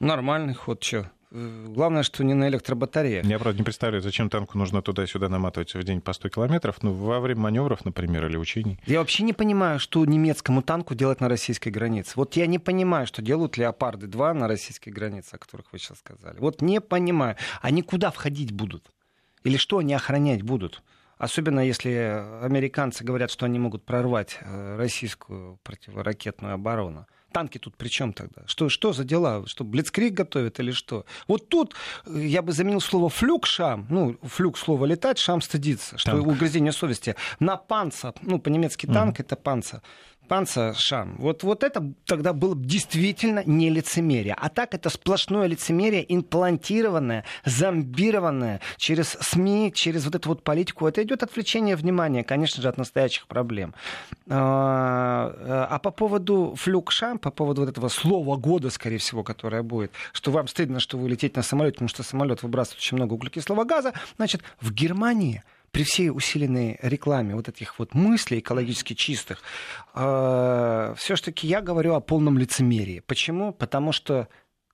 [0.00, 1.10] Нормальный ход, что?
[1.30, 3.24] Главное, что не на электробатареях.
[3.24, 6.92] Я, правда, не представляю, зачем танку нужно туда-сюда наматывать в день по 100 километров, ну,
[6.92, 8.78] во время маневров, например, или учений.
[8.84, 12.12] Я вообще не понимаю, что немецкому танку делать на российской границе.
[12.16, 16.36] Вот я не понимаю, что делают «Леопарды-2» на российской границе, о которых вы сейчас сказали.
[16.38, 17.36] Вот не понимаю.
[17.62, 18.90] Они куда входить будут?
[19.42, 20.82] Или что они охранять будут?
[21.22, 27.06] Особенно если американцы говорят, что они могут прорвать э, российскую противоракетную оборону.
[27.30, 28.42] Танки тут при чем тогда?
[28.46, 29.46] Что, что за дела?
[29.46, 31.06] Что, Блицкрик готовят или что?
[31.28, 35.96] Вот тут э, я бы заменил слово флюк шам, ну, флюк слово летать, шам стыдиться,
[35.96, 36.26] что Танк.
[36.26, 37.14] угрызение совести.
[37.38, 39.22] На панца, ну, по-немецки танк mm.
[39.22, 39.80] это панца,
[40.32, 41.16] испанца Шам.
[41.18, 44.34] Вот, вот это тогда было действительно не лицемерие.
[44.38, 50.86] А так это сплошное лицемерие, имплантированное, зомбированное через СМИ, через вот эту вот политику.
[50.86, 53.74] Это идет отвлечение внимания, конечно же, от настоящих проблем.
[54.28, 59.62] А, а по поводу флюк Шам, по поводу вот этого слова года, скорее всего, которое
[59.62, 63.12] будет, что вам стыдно, что вы летите на самолете, потому что самолет выбрасывает очень много
[63.14, 65.42] углекислого газа, значит, в Германии
[65.72, 69.42] при всей усиленной рекламе вот этих вот мыслей экологически чистых,
[69.94, 73.00] э, все-таки я говорю о полном лицемерии.
[73.00, 73.52] Почему?
[73.52, 74.28] Потому что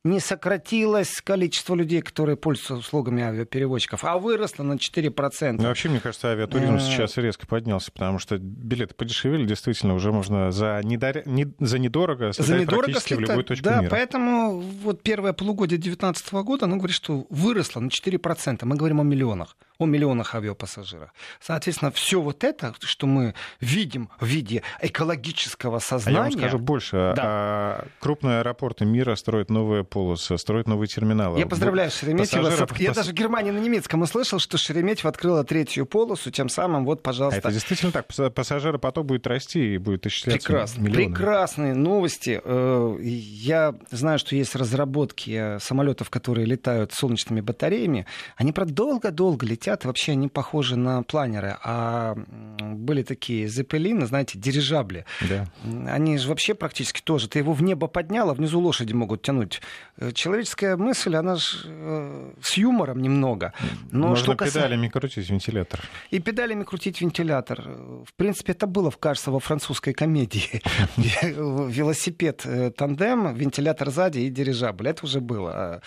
[0.05, 5.53] не сократилось количество людей, которые пользуются услугами авиаперевозчиков, а выросло на 4%.
[5.53, 6.81] Ну, вообще, мне кажется, авиатуризм э.
[6.81, 11.27] сейчас резко поднялся, потому что билеты подешевели, действительно, уже можно за, недор...
[11.27, 11.49] не...
[11.59, 13.27] за недорого слетать за недорого практически слетать.
[13.27, 13.91] в любую точку да, мира.
[13.91, 18.65] поэтому вот первое полугодие 2019 года, оно говорит, что выросло на 4%.
[18.65, 21.13] Мы говорим о миллионах о миллионах авиапассажиров.
[21.41, 26.19] Соответственно, все вот это, что мы видим в виде экологического сознания...
[26.19, 27.13] А я вам скажу больше.
[27.15, 27.23] Да.
[27.25, 31.39] А, крупные аэропорты мира строят новые полосы, строят новые терминалы.
[31.39, 32.45] Я поздравляю Шереметьево.
[32.45, 32.81] Пассажиров...
[32.81, 37.03] Я даже в Германии на немецком услышал, что Шереметьево открыла третью полосу, тем самым вот,
[37.03, 37.39] пожалуйста...
[37.39, 38.07] А это действительно так.
[38.35, 40.81] Пассажиропоток будет расти и будет исчисляться Прекрасно.
[40.83, 41.15] миллионами.
[41.15, 42.41] Прекрасные новости.
[42.43, 48.07] Э, я знаю, что есть разработки самолетов, которые летают солнечными батареями.
[48.37, 52.17] Они, правда, долго-долго летят летят, вообще они похожи на планеры, а
[52.61, 55.05] были такие зепелины, знаете, дирижабли.
[55.29, 55.47] Да.
[55.89, 57.29] Они же вообще практически тоже.
[57.29, 59.61] Ты его в небо поднял, а внизу лошади могут тянуть.
[60.01, 63.53] Э, человеческая мысль, она же э, с юмором немного.
[63.91, 64.61] Но Можно что касается...
[64.61, 65.81] педалями крутить вентилятор.
[66.11, 67.63] И педалями крутить вентилятор.
[67.63, 70.63] В принципе, это было, кажется, во французской комедии.
[70.97, 74.89] Велосипед, э, тандем, вентилятор сзади и дирижабль.
[74.89, 75.83] Это уже было.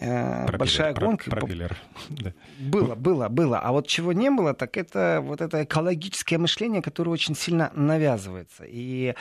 [0.00, 1.30] Э, пропеллер, большая гонка.
[1.30, 1.76] Пропеллер.
[2.58, 3.58] Было, было, было.
[3.58, 8.64] А вот чего не было, так это вот это экологическое мышление, которое очень сильно навязывается.
[8.66, 9.14] И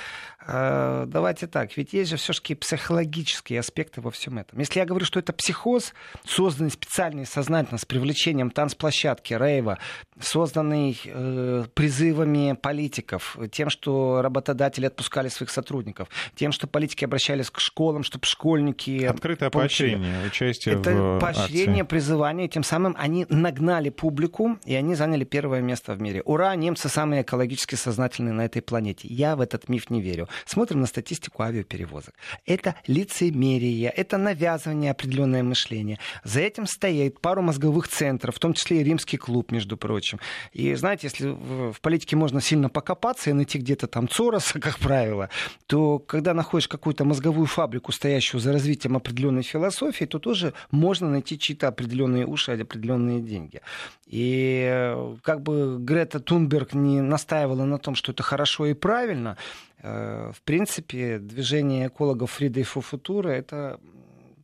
[0.48, 3.60] э, давайте так, ведь есть же все-таки психологические
[3.90, 4.60] аспекты во всем этом.
[4.60, 5.94] Если я говорю, что это психоз,
[6.26, 9.80] созданный специально и сознательно с привлечением танцплощадки, рейва,
[10.20, 17.60] созданный э, призывами политиков, тем, что работодатели отпускали своих сотрудников, тем, что политики обращались к
[17.60, 19.06] школам, чтобы школьники...
[19.06, 19.96] Открытое получили.
[19.96, 21.90] поощрение, участие это в поощрение, акции.
[21.90, 22.48] призывание.
[22.48, 26.22] Тем самым они нагнали публику, и они заняли первое место в мире.
[26.26, 29.08] Ура, немцы самые экологически сознательные на этой планете.
[29.08, 30.28] Я в этот миф не верю.
[30.46, 32.14] Смотрим на статистику авиаперевозок.
[32.46, 36.00] Это лицемерие, это навязывание определенное мышление.
[36.24, 40.20] За этим стоит пару мозговых центров, в том числе и римский клуб, между прочим.
[40.54, 45.30] И знаете, если в политике можно сильно покопаться и найти где-то там Цороса, как правило,
[45.68, 51.38] то когда находишь какую-то мозговую фабрику, стоящую за развитием определенной философии, то тоже можно найти
[51.38, 53.62] чьи-то определенные уши, определенные деньги.
[54.08, 59.38] И э, как бы Грета Тунберг не настаивала на том, что это хорошо и правильно,
[59.82, 63.80] в принципе, движение экологов Friday for Future— это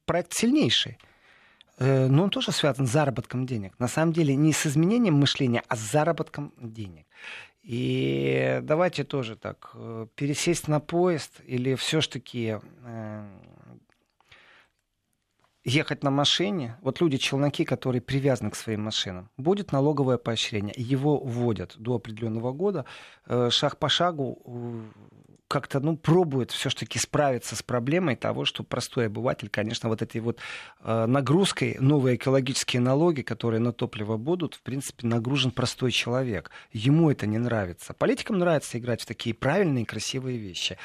[0.05, 0.97] проект сильнейший
[1.77, 3.73] э, но он тоже связан с заработком денег.
[3.79, 7.05] На самом деле не с изменением мышления, а с заработком денег.
[7.63, 9.75] И давайте тоже так,
[10.15, 12.57] пересесть на поезд или все-таки
[15.65, 20.73] ехать на машине, вот люди-челноки, которые привязаны к своим машинам, будет налоговое поощрение.
[20.77, 22.85] Его вводят до определенного года.
[23.25, 24.81] Э, шаг по шагу э,
[25.47, 30.39] как-то ну, пробует все-таки справиться с проблемой того, что простой обыватель, конечно, вот этой вот
[30.81, 36.51] э, нагрузкой, новые экологические налоги, которые на топливо будут, в принципе, нагружен простой человек.
[36.71, 37.93] Ему это не нравится.
[37.93, 40.77] Политикам нравится играть в такие правильные, красивые вещи.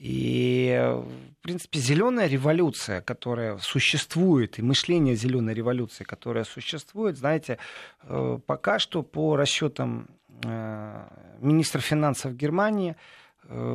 [0.00, 7.58] И, в принципе, зеленая революция, которая существует, и мышление зеленой революции, которая существует, знаете,
[8.04, 10.08] э, пока что по расчетам
[10.42, 11.04] э,
[11.40, 12.96] министра финансов Германии,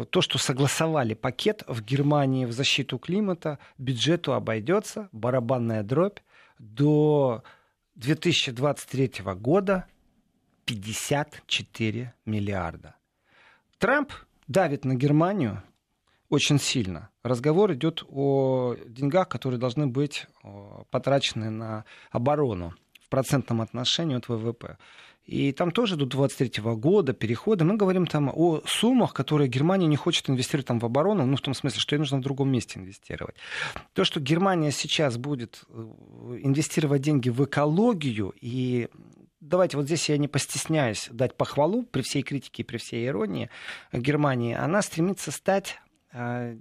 [0.09, 6.19] то, что согласовали пакет в Германии в защиту климата, бюджету обойдется, барабанная дробь,
[6.59, 7.43] до
[7.95, 9.85] 2023 года
[10.63, 12.95] 54 миллиарда.
[13.77, 14.13] Трамп
[14.47, 15.61] давит на Германию,
[16.29, 17.09] очень сильно.
[17.23, 20.27] Разговор идет о деньгах, которые должны быть
[20.89, 24.77] потрачены на оборону в процентном отношении от ВВП.
[25.25, 29.95] И там тоже до 23 года перехода мы говорим там о суммах, которые Германия не
[29.95, 32.79] хочет инвестировать там в оборону, ну, в том смысле, что ей нужно в другом месте
[32.79, 33.35] инвестировать.
[33.93, 38.88] То, что Германия сейчас будет э, инвестировать деньги в экологию и
[39.41, 43.49] давайте вот здесь я не постесняюсь дать похвалу при всей критике и при всей иронии
[43.93, 45.79] Германии, она стремится стать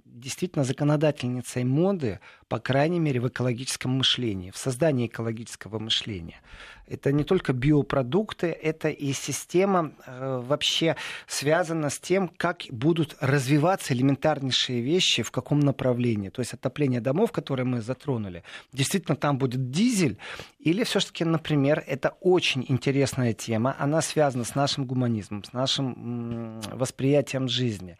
[0.05, 6.41] действительно законодательницей моды, по крайней мере, в экологическом мышлении, в создании экологического мышления.
[6.87, 13.93] Это не только биопродукты, это и система э, вообще связана с тем, как будут развиваться
[13.93, 16.29] элементарнейшие вещи, в каком направлении.
[16.29, 20.17] То есть отопление домов, которые мы затронули, действительно там будет дизель,
[20.59, 27.47] или все-таки, например, это очень интересная тема, она связана с нашим гуманизмом, с нашим восприятием
[27.47, 27.97] жизни.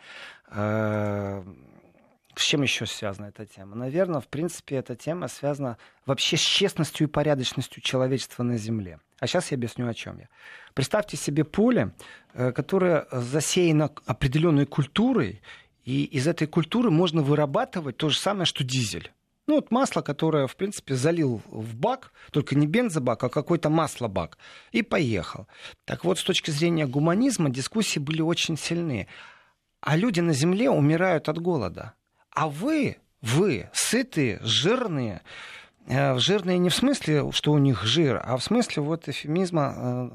[0.55, 1.43] Э,
[2.35, 3.75] с чем еще связана эта тема?
[3.75, 8.99] Наверное, в принципе, эта тема связана вообще с честностью и порядочностью человечества на Земле.
[9.19, 10.27] А сейчас я объясню, о чем я.
[10.73, 11.93] Представьте себе поле,
[12.33, 15.41] э, которое засеяно определенной культурой,
[15.83, 19.11] и из этой культуры можно вырабатывать то же самое, что дизель.
[19.47, 24.39] Ну, вот масло, которое, в принципе, залил в бак, только не бензобак, а какой-то маслобак,
[24.71, 25.47] и поехал.
[25.85, 29.07] Так вот, с точки зрения гуманизма дискуссии были очень сильны.
[29.85, 31.93] А люди на Земле умирают от голода.
[32.31, 35.21] А вы, вы, сытые, жирные,
[35.87, 40.09] э, жирные не в смысле, что у них жир, а в смысле вот эфемизма э,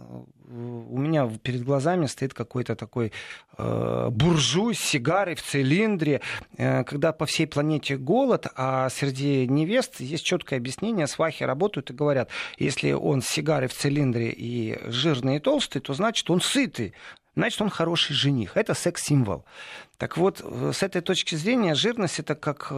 [0.48, 3.12] у меня перед глазами стоит какой-то такой
[3.56, 6.20] э, буржуй с сигарой в цилиндре,
[6.56, 12.28] когда по всей планете голод, а среди невест есть четкое объяснение, свахи работают и говорят,
[12.59, 16.92] если он с сигарой в цилиндре и жирный и толстый, то значит он сытый,
[17.34, 18.56] значит он хороший жених.
[18.56, 19.44] Это секс-символ.
[20.00, 22.74] Так вот, э, с этой точки зрения жирность это как э,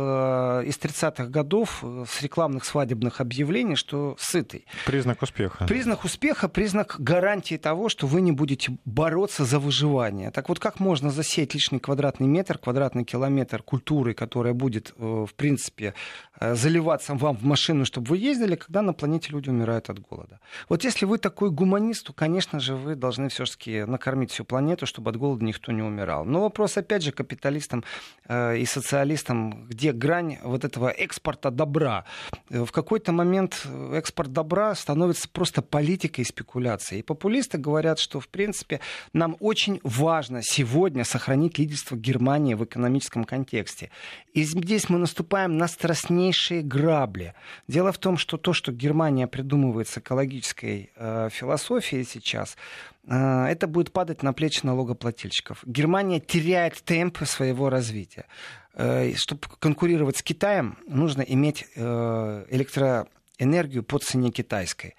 [0.66, 4.66] из 30-х годов э, с рекламных свадебных объявлений, что сытый.
[4.86, 5.66] Признак успеха.
[5.66, 10.32] Признак успеха, признак гарантии того, что вы не будете бороться за выживание.
[10.32, 15.94] Так вот, как можно засеять лишний квадратный метр, квадратный километр культуры, которая будет, в принципе,
[16.40, 20.40] заливаться вам в машину, чтобы вы ездили, когда на планете люди умирают от голода.
[20.68, 25.10] Вот если вы такой гуманист, то, конечно же, вы должны все-таки накормить всю планету, чтобы
[25.10, 26.24] от голода никто не умирал.
[26.24, 27.84] Но вопрос, опять же, капиталистам
[28.28, 32.04] э, и социалистам, где грань вот этого экспорта добра.
[32.48, 37.00] В какой-то момент экспорт добра становится просто политикой и спекуляцией.
[37.00, 38.80] И популисты говорят, что, в принципе,
[39.12, 43.90] нам очень важно сегодня сохранить лидерство Германии в экономическом контексте.
[44.34, 47.34] И здесь мы наступаем на страстнейшие грабли.
[47.68, 53.66] Дело в том, что то, что Германия придумывает с экологической э, философией сейчас, э, это
[53.66, 55.62] будет падать на плечи налогоплательщиков.
[55.66, 58.26] Германия теряет темп своего развития.
[58.74, 64.94] Э, чтобы конкурировать с Китаем, нужно иметь э, электроэнергию по цене китайской.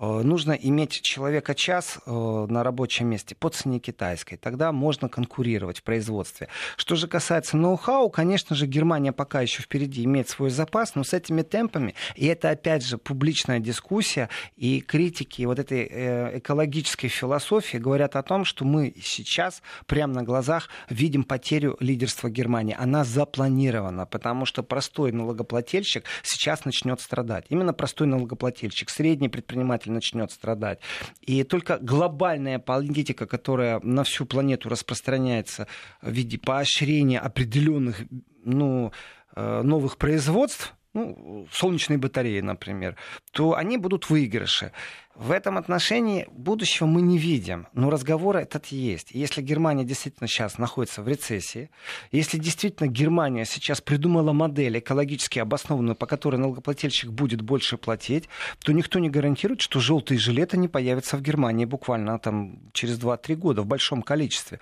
[0.00, 4.36] Э, нужно иметь человека час э, на рабочем месте по цене китайской.
[4.36, 6.48] Тогда можно конкурировать в производстве.
[6.76, 11.12] Что же касается ноу-хау, конечно же, Германия пока еще впереди имеет свой запас, но с
[11.12, 17.78] этими темпами, и это опять же публичная дискуссия, и критики вот этой э, экологической философии
[17.78, 22.76] говорят о том, что мы сейчас прямо на глазах видим потерю лидерства Германии.
[22.78, 27.46] Она запланирована, потому что простой налогоплательщик сейчас начнет страдать.
[27.48, 30.80] Именно простой налогоплательщик, средний предприниматель предприниматель начнет страдать.
[31.26, 35.66] И только глобальная политика, которая на всю планету распространяется
[36.02, 38.04] в виде поощрения определенных
[38.44, 38.92] ну,
[39.34, 42.96] э, новых производств, ну, солнечные батареи, например,
[43.32, 44.72] то они будут в выигрыше.
[45.14, 49.10] В этом отношении будущего мы не видим, но разговор этот есть.
[49.10, 51.70] Если Германия действительно сейчас находится в рецессии,
[52.12, 58.28] если действительно Германия сейчас придумала модель экологически обоснованную, по которой налогоплательщик будет больше платить,
[58.64, 63.34] то никто не гарантирует, что желтые жилеты не появятся в Германии буквально там, через 2-3
[63.34, 64.60] года в большом количестве.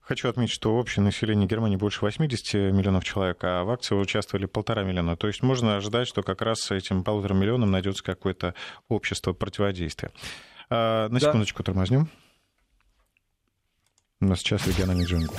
[0.00, 4.82] Хочу отметить, что общее население Германии больше 80 миллионов человек, а в акции участвовали полтора
[4.82, 5.16] миллиона.
[5.16, 8.54] То есть можно ожидать, что как раз с этим полутора миллионам найдется какое-то
[8.88, 10.10] общество противодействия.
[10.70, 11.66] А, на секундочку да.
[11.66, 12.08] тормознем.
[14.20, 15.34] У нас сейчас региональный джингл.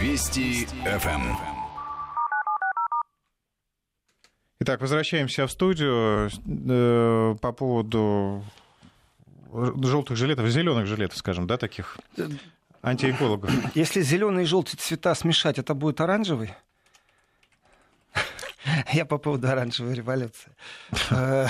[0.00, 1.53] Вести ФМ.
[4.64, 8.42] Итак, возвращаемся в студию э, по поводу
[9.52, 11.98] желтых жилетов, зеленых жилетов, скажем, да, таких
[12.80, 13.50] антиэкологов.
[13.76, 16.54] Если зеленый и желтый цвета смешать, это будет оранжевый?
[18.94, 20.50] Я по поводу оранжевой революции.
[21.10, 21.46] Э,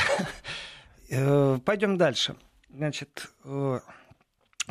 [1.08, 2.34] э, пойдем дальше.
[2.68, 3.30] Значит,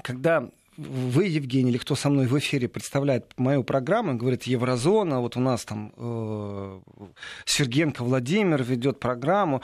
[0.02, 5.38] когда вы, Евгений, или кто со мной в эфире представляет мою программу, говорит, Еврозона, вот
[5.38, 6.80] у нас там э,
[7.46, 9.62] Сергенко Владимир ведет программу,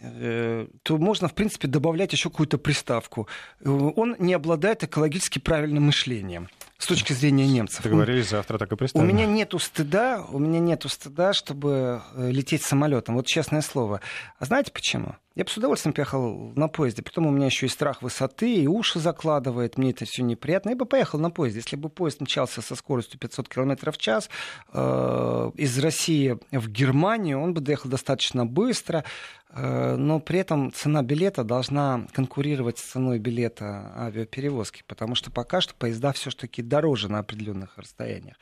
[0.00, 3.28] э, то можно, в принципе, добавлять еще какую-то приставку.
[3.60, 7.82] Э, он не обладает экологически правильным мышлением с точки зрения немцев.
[7.82, 9.08] Договорились, завтра так и представим.
[9.08, 13.16] У меня нету стыда, у меня нету стыда, чтобы э, лететь самолетом.
[13.16, 14.00] Вот честное слово.
[14.38, 15.16] А знаете почему?
[15.38, 17.00] Я бы с удовольствием поехал на поезде.
[17.00, 19.78] Потом у меня еще и страх высоты, и уши закладывает.
[19.78, 20.70] Мне это все неприятно.
[20.70, 21.60] Я бы поехал на поезде.
[21.60, 24.28] Если бы поезд мчался со скоростью 500 км в час
[24.72, 29.04] э, из России в Германию, он бы доехал достаточно быстро.
[29.50, 35.60] Э, но при этом цена билета должна конкурировать с ценой билета авиаперевозки, потому что пока
[35.60, 38.34] что поезда все-таки дороже на определенных расстояниях.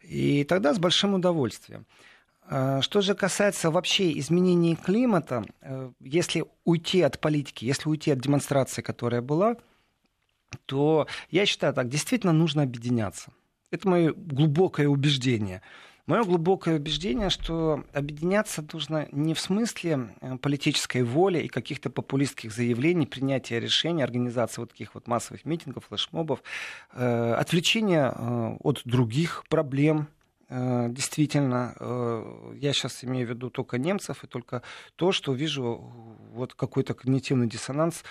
[0.00, 1.84] И тогда с большим удовольствием.
[2.50, 8.20] Э, что же касается вообще изменений климата, э, если уйти от политики, если уйти от
[8.20, 9.56] демонстрации, которая была,
[10.66, 13.32] то я считаю так, действительно нужно объединяться.
[13.70, 15.62] Это мое глубокое убеждение.
[16.06, 22.50] Мое глубокое убеждение, что объединяться нужно не в смысле э, политической воли и каких-то популистских
[22.50, 26.42] заявлений, принятия решений, организации вот таких вот массовых митингов, флешмобов,
[26.94, 30.08] э, отвлечения э, от других проблем,
[30.50, 34.62] действительно, э, я сейчас имею в виду только немцев и только
[34.96, 35.92] то, что вижу
[36.32, 38.02] вот какой-то когнитивный диссонанс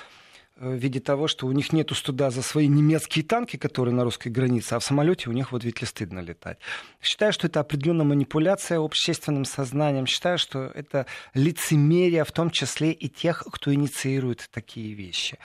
[0.60, 4.04] Э, в виде того, что у них нету студа за свои немецкие танки, которые на
[4.04, 6.58] русской границе, а в самолете у них вот ведь ли стыдно летать.
[7.02, 10.08] Считаю, что это определенная манипуляция общественным сознанием.
[10.08, 15.38] Считаю, что это лицемерие, в том числе и тех, кто инициирует такие вещи.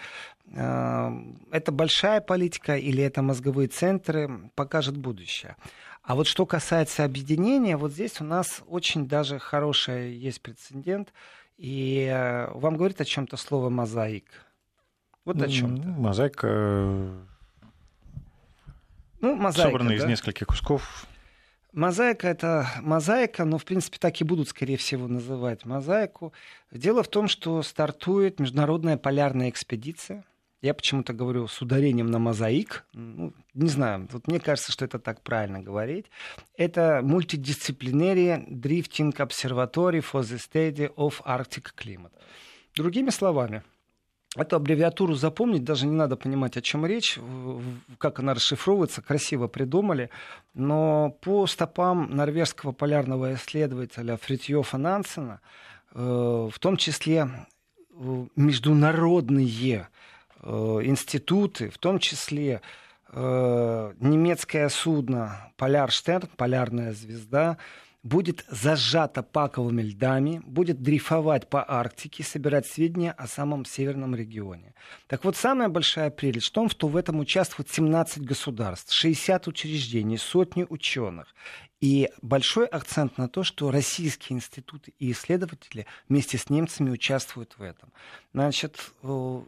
[0.55, 1.11] Э,
[1.51, 5.57] это большая политика или это мозговые центры, покажет будущее.
[6.03, 11.13] А вот что касается объединения, вот здесь у нас очень даже хороший есть прецедент.
[11.59, 14.25] И э, вам говорит о чем-то слово «мозаик».
[15.25, 15.87] Вот о чем-то.
[15.87, 16.49] Мозаика
[19.23, 19.95] ну, мозаика, собрана да?
[19.95, 21.07] из нескольких кусков.
[21.73, 26.33] Мозаика это мозаика, но в принципе так и будут, скорее всего, называть мозаику.
[26.73, 30.25] Дело в том, что стартует международная полярная экспедиция.
[30.63, 32.85] Я почему-то говорю с ударением на мозаик.
[32.93, 36.07] Ну, не знаю, вот мне кажется, что это так правильно говорить.
[36.57, 42.13] Это Multidisciplinary Drifting Observatory for the Study of Arctic Climate.
[42.77, 43.63] Другими словами,
[44.35, 47.19] Эту аббревиатуру запомнить даже не надо понимать, о чем речь,
[47.99, 50.09] как она расшифровывается, красиво придумали.
[50.55, 55.43] Но по стопам норвежского полярного исследователя Фритьёфа Нансена,
[55.93, 55.99] э,
[56.51, 57.29] в том числе
[57.91, 59.89] э, международные
[60.43, 62.61] институты, в том числе
[63.13, 67.59] немецкое судно Полярштерн, полярная звезда,
[68.03, 74.75] будет зажата паковыми льдами, будет дрейфовать по Арктике, собирать сведения о самом северном регионе.
[75.07, 80.19] Так вот, самая большая прелесть в том, что в этом участвуют 17 государств, 60 учреждений,
[80.19, 81.33] сотни ученых.
[81.83, 87.63] И большой акцент на то, что российские институты и исследователи вместе с немцами участвуют в
[87.63, 87.93] этом.
[88.33, 89.41] Значит, э,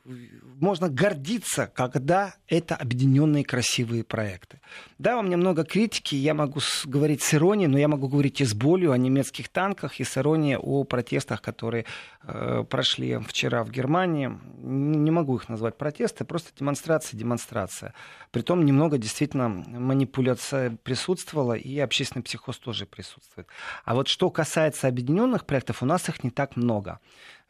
[0.59, 4.61] можно гордиться, когда это объединенные красивые проекты.
[4.99, 8.45] Да, у меня много критики, я могу говорить с иронией, но я могу говорить и
[8.45, 11.85] с болью о немецких танках, и с иронией о протестах, которые
[12.25, 14.37] э, прошли вчера в Германии.
[14.59, 17.95] Не могу их назвать протесты, просто демонстрация, демонстрация.
[18.33, 23.47] Притом немного действительно манипуляция присутствовала, и общественный психоз тоже присутствует.
[23.85, 26.99] А вот что касается объединенных проектов, у нас их не так много.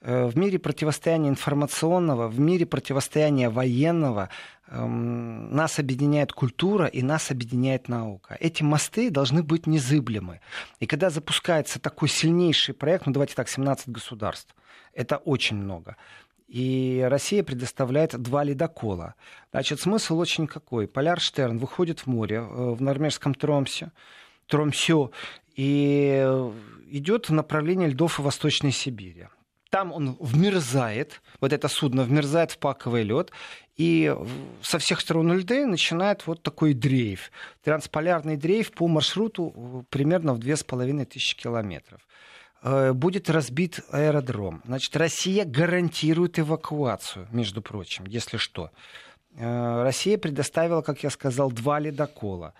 [0.04, 4.28] Э, в мире противостояния информационного, в мире противостояния военного
[4.68, 8.36] эм, нас объединяет культура и нас объединяет наука.
[8.38, 10.40] Эти мосты должны быть незыблемы.
[10.78, 14.54] И когда запускается такой сильнейший проект, ну давайте так, 17 государств,
[14.92, 15.96] это очень много.
[16.48, 19.14] И Россия предоставляет два ледокола.
[19.52, 20.86] Значит, смысл очень какой.
[20.86, 23.90] Полярштерн выходит в море э, в норвежском Тромсе,
[24.46, 25.10] Тромсё,
[25.56, 26.26] и
[26.90, 29.28] идет в направлении льдов Восточной Сибири.
[29.70, 33.32] Там он вмерзает, вот это судно вмерзает в паковый лед,
[33.76, 34.14] и
[34.62, 37.32] со всех сторон льды начинает вот такой дрейф.
[37.64, 42.06] Трансполярный дрейф по маршруту э, примерно в 2500 километров
[42.62, 44.62] э, будет разбит аэродром.
[44.64, 48.70] Значит, Россия гарантирует эвакуацию, между прочим, если что.
[49.36, 52.54] Э, Россия предоставила, как я сказал, два ледокола.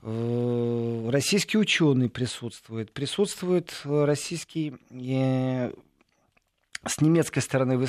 [0.00, 2.92] Российский ученый присутствует.
[2.92, 5.72] Присутствует российский с
[7.00, 7.84] немецкой стороны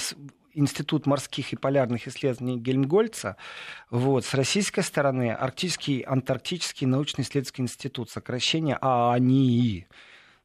[0.55, 3.37] Институт морских и полярных исследований Гельмгольца,
[3.91, 9.87] вот, с российской стороны Арктический Антарктический научно-исследовательский институт, сокращение ААНИИ.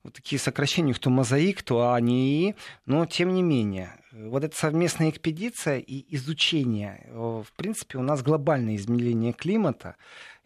[0.05, 2.55] Вот такие сокращения, кто мозаик, то ААНИИ,
[2.85, 8.77] но тем не менее, вот эта совместная экспедиция и изучение, в принципе, у нас глобальное
[8.77, 9.97] изменение климата,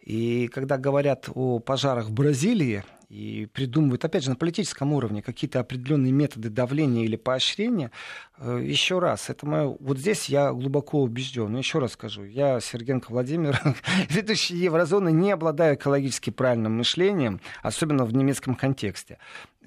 [0.01, 5.59] и когда говорят о пожарах в Бразилии, и придумывают, опять же, на политическом уровне какие-то
[5.59, 7.91] определенные методы давления или поощрения.
[8.37, 9.75] Э, еще раз, это мое...
[9.79, 11.57] Вот здесь я глубоко убежден.
[11.57, 13.59] Еще раз скажу, я, Сергенко Владимир,
[14.09, 19.17] ведущий Еврозоны, не обладаю экологически правильным мышлением, особенно в немецком контексте.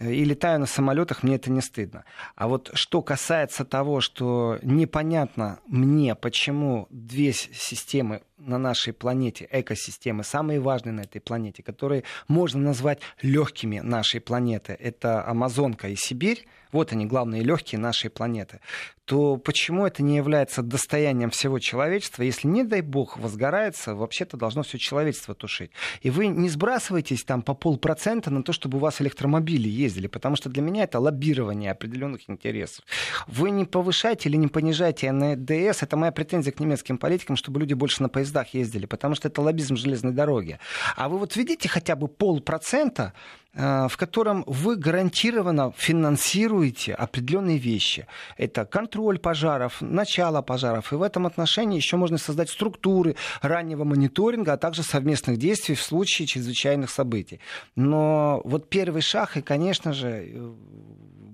[0.02, 2.04] И летаю на самолетах, мне это не стыдно.
[2.34, 10.24] А вот что касается того, что непонятно мне, почему две системы на нашей планете, экосистемы,
[10.24, 16.46] самые важные на этой планете, которые можно назвать легкими нашей планеты, это Амазонка и Сибирь,
[16.72, 18.60] вот они, главные легкие нашей планеты,
[19.04, 24.62] то почему это не является достоянием всего человечества, если, не дай бог, возгорается, вообще-то должно
[24.62, 25.72] все человечество тушить.
[26.00, 30.36] И вы не сбрасываетесь там по полпроцента на то, чтобы у вас электромобили ездили, потому
[30.36, 32.84] что для меня это лоббирование определенных интересов.
[33.26, 37.74] Вы не повышаете или не понижаете НДС, это моя претензия к немецким политикам, чтобы люди
[37.74, 40.58] больше на поездах ездили, потому что это лоббизм железной дороги.
[40.96, 43.12] А вы вот видите хотя бы полпроцента
[43.54, 48.06] в котором вы гарантированно финансируете определенные вещи.
[48.36, 50.92] Это контроль пожаров, начало пожаров.
[50.92, 55.82] И в этом отношении еще можно создать структуры раннего мониторинга, а также совместных действий в
[55.82, 57.40] случае чрезвычайных событий.
[57.76, 60.52] Но вот первый шаг, и, конечно же, э,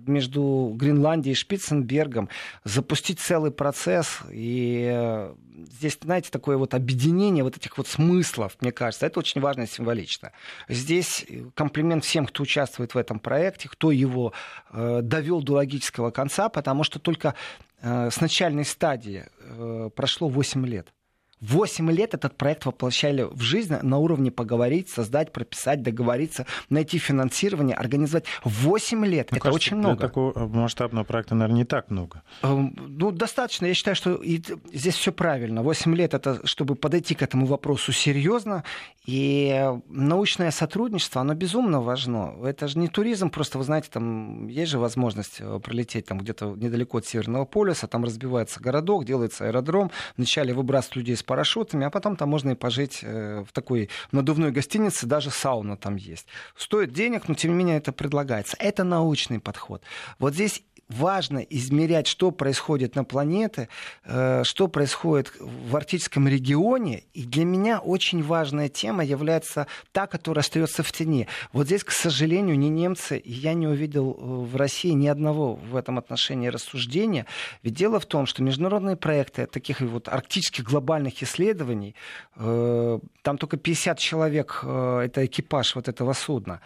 [0.06, 2.28] между Гренландией и Шпиценбергом
[2.64, 5.34] запустить целый процесс и э,
[5.66, 9.66] здесь, знаете, такое вот объединение вот этих вот смыслов, мне кажется, это очень важно и
[9.66, 10.32] символично.
[10.68, 14.32] Здесь комплимент всем, кто участвует в этом проекте, кто его
[14.70, 17.34] э, довел до логического конца, потому что только
[17.80, 20.92] э, с начальной стадии э, прошло 8 лет.
[21.40, 27.76] Восемь лет этот проект воплощали в жизнь на уровне поговорить, создать, прописать, договориться, найти финансирование,
[27.76, 28.24] организовать.
[28.44, 29.30] Восемь лет.
[29.30, 29.96] Мне это кажется, очень много.
[29.96, 32.22] Для такого масштабного проекта, наверное, не так много.
[32.42, 33.66] Эм, ну, достаточно.
[33.66, 35.62] Я считаю, что и здесь все правильно.
[35.62, 38.64] Восемь лет это чтобы подойти к этому вопросу серьезно.
[39.06, 42.34] И научное сотрудничество, оно безумно важно.
[42.44, 46.54] Это же не туризм, просто, вы знаете, там есть же возможность э, пролететь там где-то
[46.56, 51.90] недалеко от Северного полюса, там разбивается городок, делается аэродром, вначале выбрасывают людей с парашютами, а
[51.90, 56.26] потом там можно и пожить э, в такой надувной гостинице, даже сауна там есть.
[56.56, 58.56] Стоит денег, но тем не менее это предлагается.
[58.58, 59.82] Это научный подход.
[60.18, 63.68] Вот здесь важно измерять, что происходит на планете,
[64.04, 67.04] э, что происходит в арктическом регионе.
[67.14, 71.28] И для меня очень важная тема является та, которая остается в тени.
[71.52, 75.76] Вот здесь, к сожалению, не немцы, я не увидел э, в России ни одного в
[75.76, 77.26] этом отношении рассуждения.
[77.62, 81.94] Ведь дело в том, что международные проекты таких вот арктических глобальных исследований,
[82.36, 86.60] э, там только 50 человек, это экипаж вот этого судна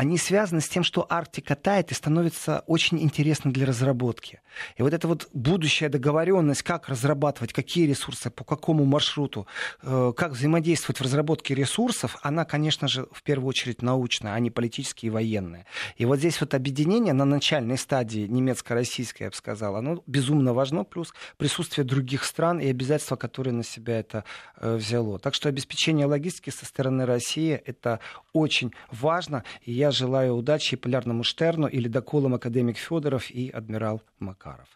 [0.00, 4.40] они связаны с тем, что Арктика тает и становится очень интересно для разработки.
[4.78, 9.46] И вот эта вот будущая договоренность, как разрабатывать, какие ресурсы, по какому маршруту,
[9.82, 14.50] э, как взаимодействовать в разработке ресурсов, она, конечно же, в первую очередь научная, а не
[14.50, 15.66] политическая и военная.
[15.98, 20.84] И вот здесь вот объединение на начальной стадии немецко-российской, я бы сказал, оно безумно важно,
[20.84, 24.24] плюс присутствие других стран и обязательства, которые на себя это
[24.56, 25.18] э, взяло.
[25.18, 28.00] Так что обеспечение логистики со стороны России— это
[28.32, 34.68] очень важно, и я желаю удачи полярному Штерну и ледоколам академик Федоров и адмирал Макаров.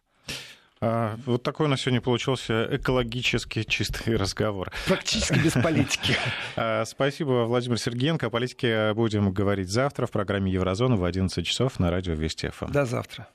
[0.80, 4.70] А, вот такой у нас сегодня получился экологически чистый разговор.
[4.86, 6.16] Практически без политики.
[6.56, 8.26] А, спасибо, Владимир Сергеенко.
[8.26, 12.70] О политике будем говорить завтра в программе Еврозона в 11 часов на радио Вести ФМ.
[12.70, 13.26] До завтра.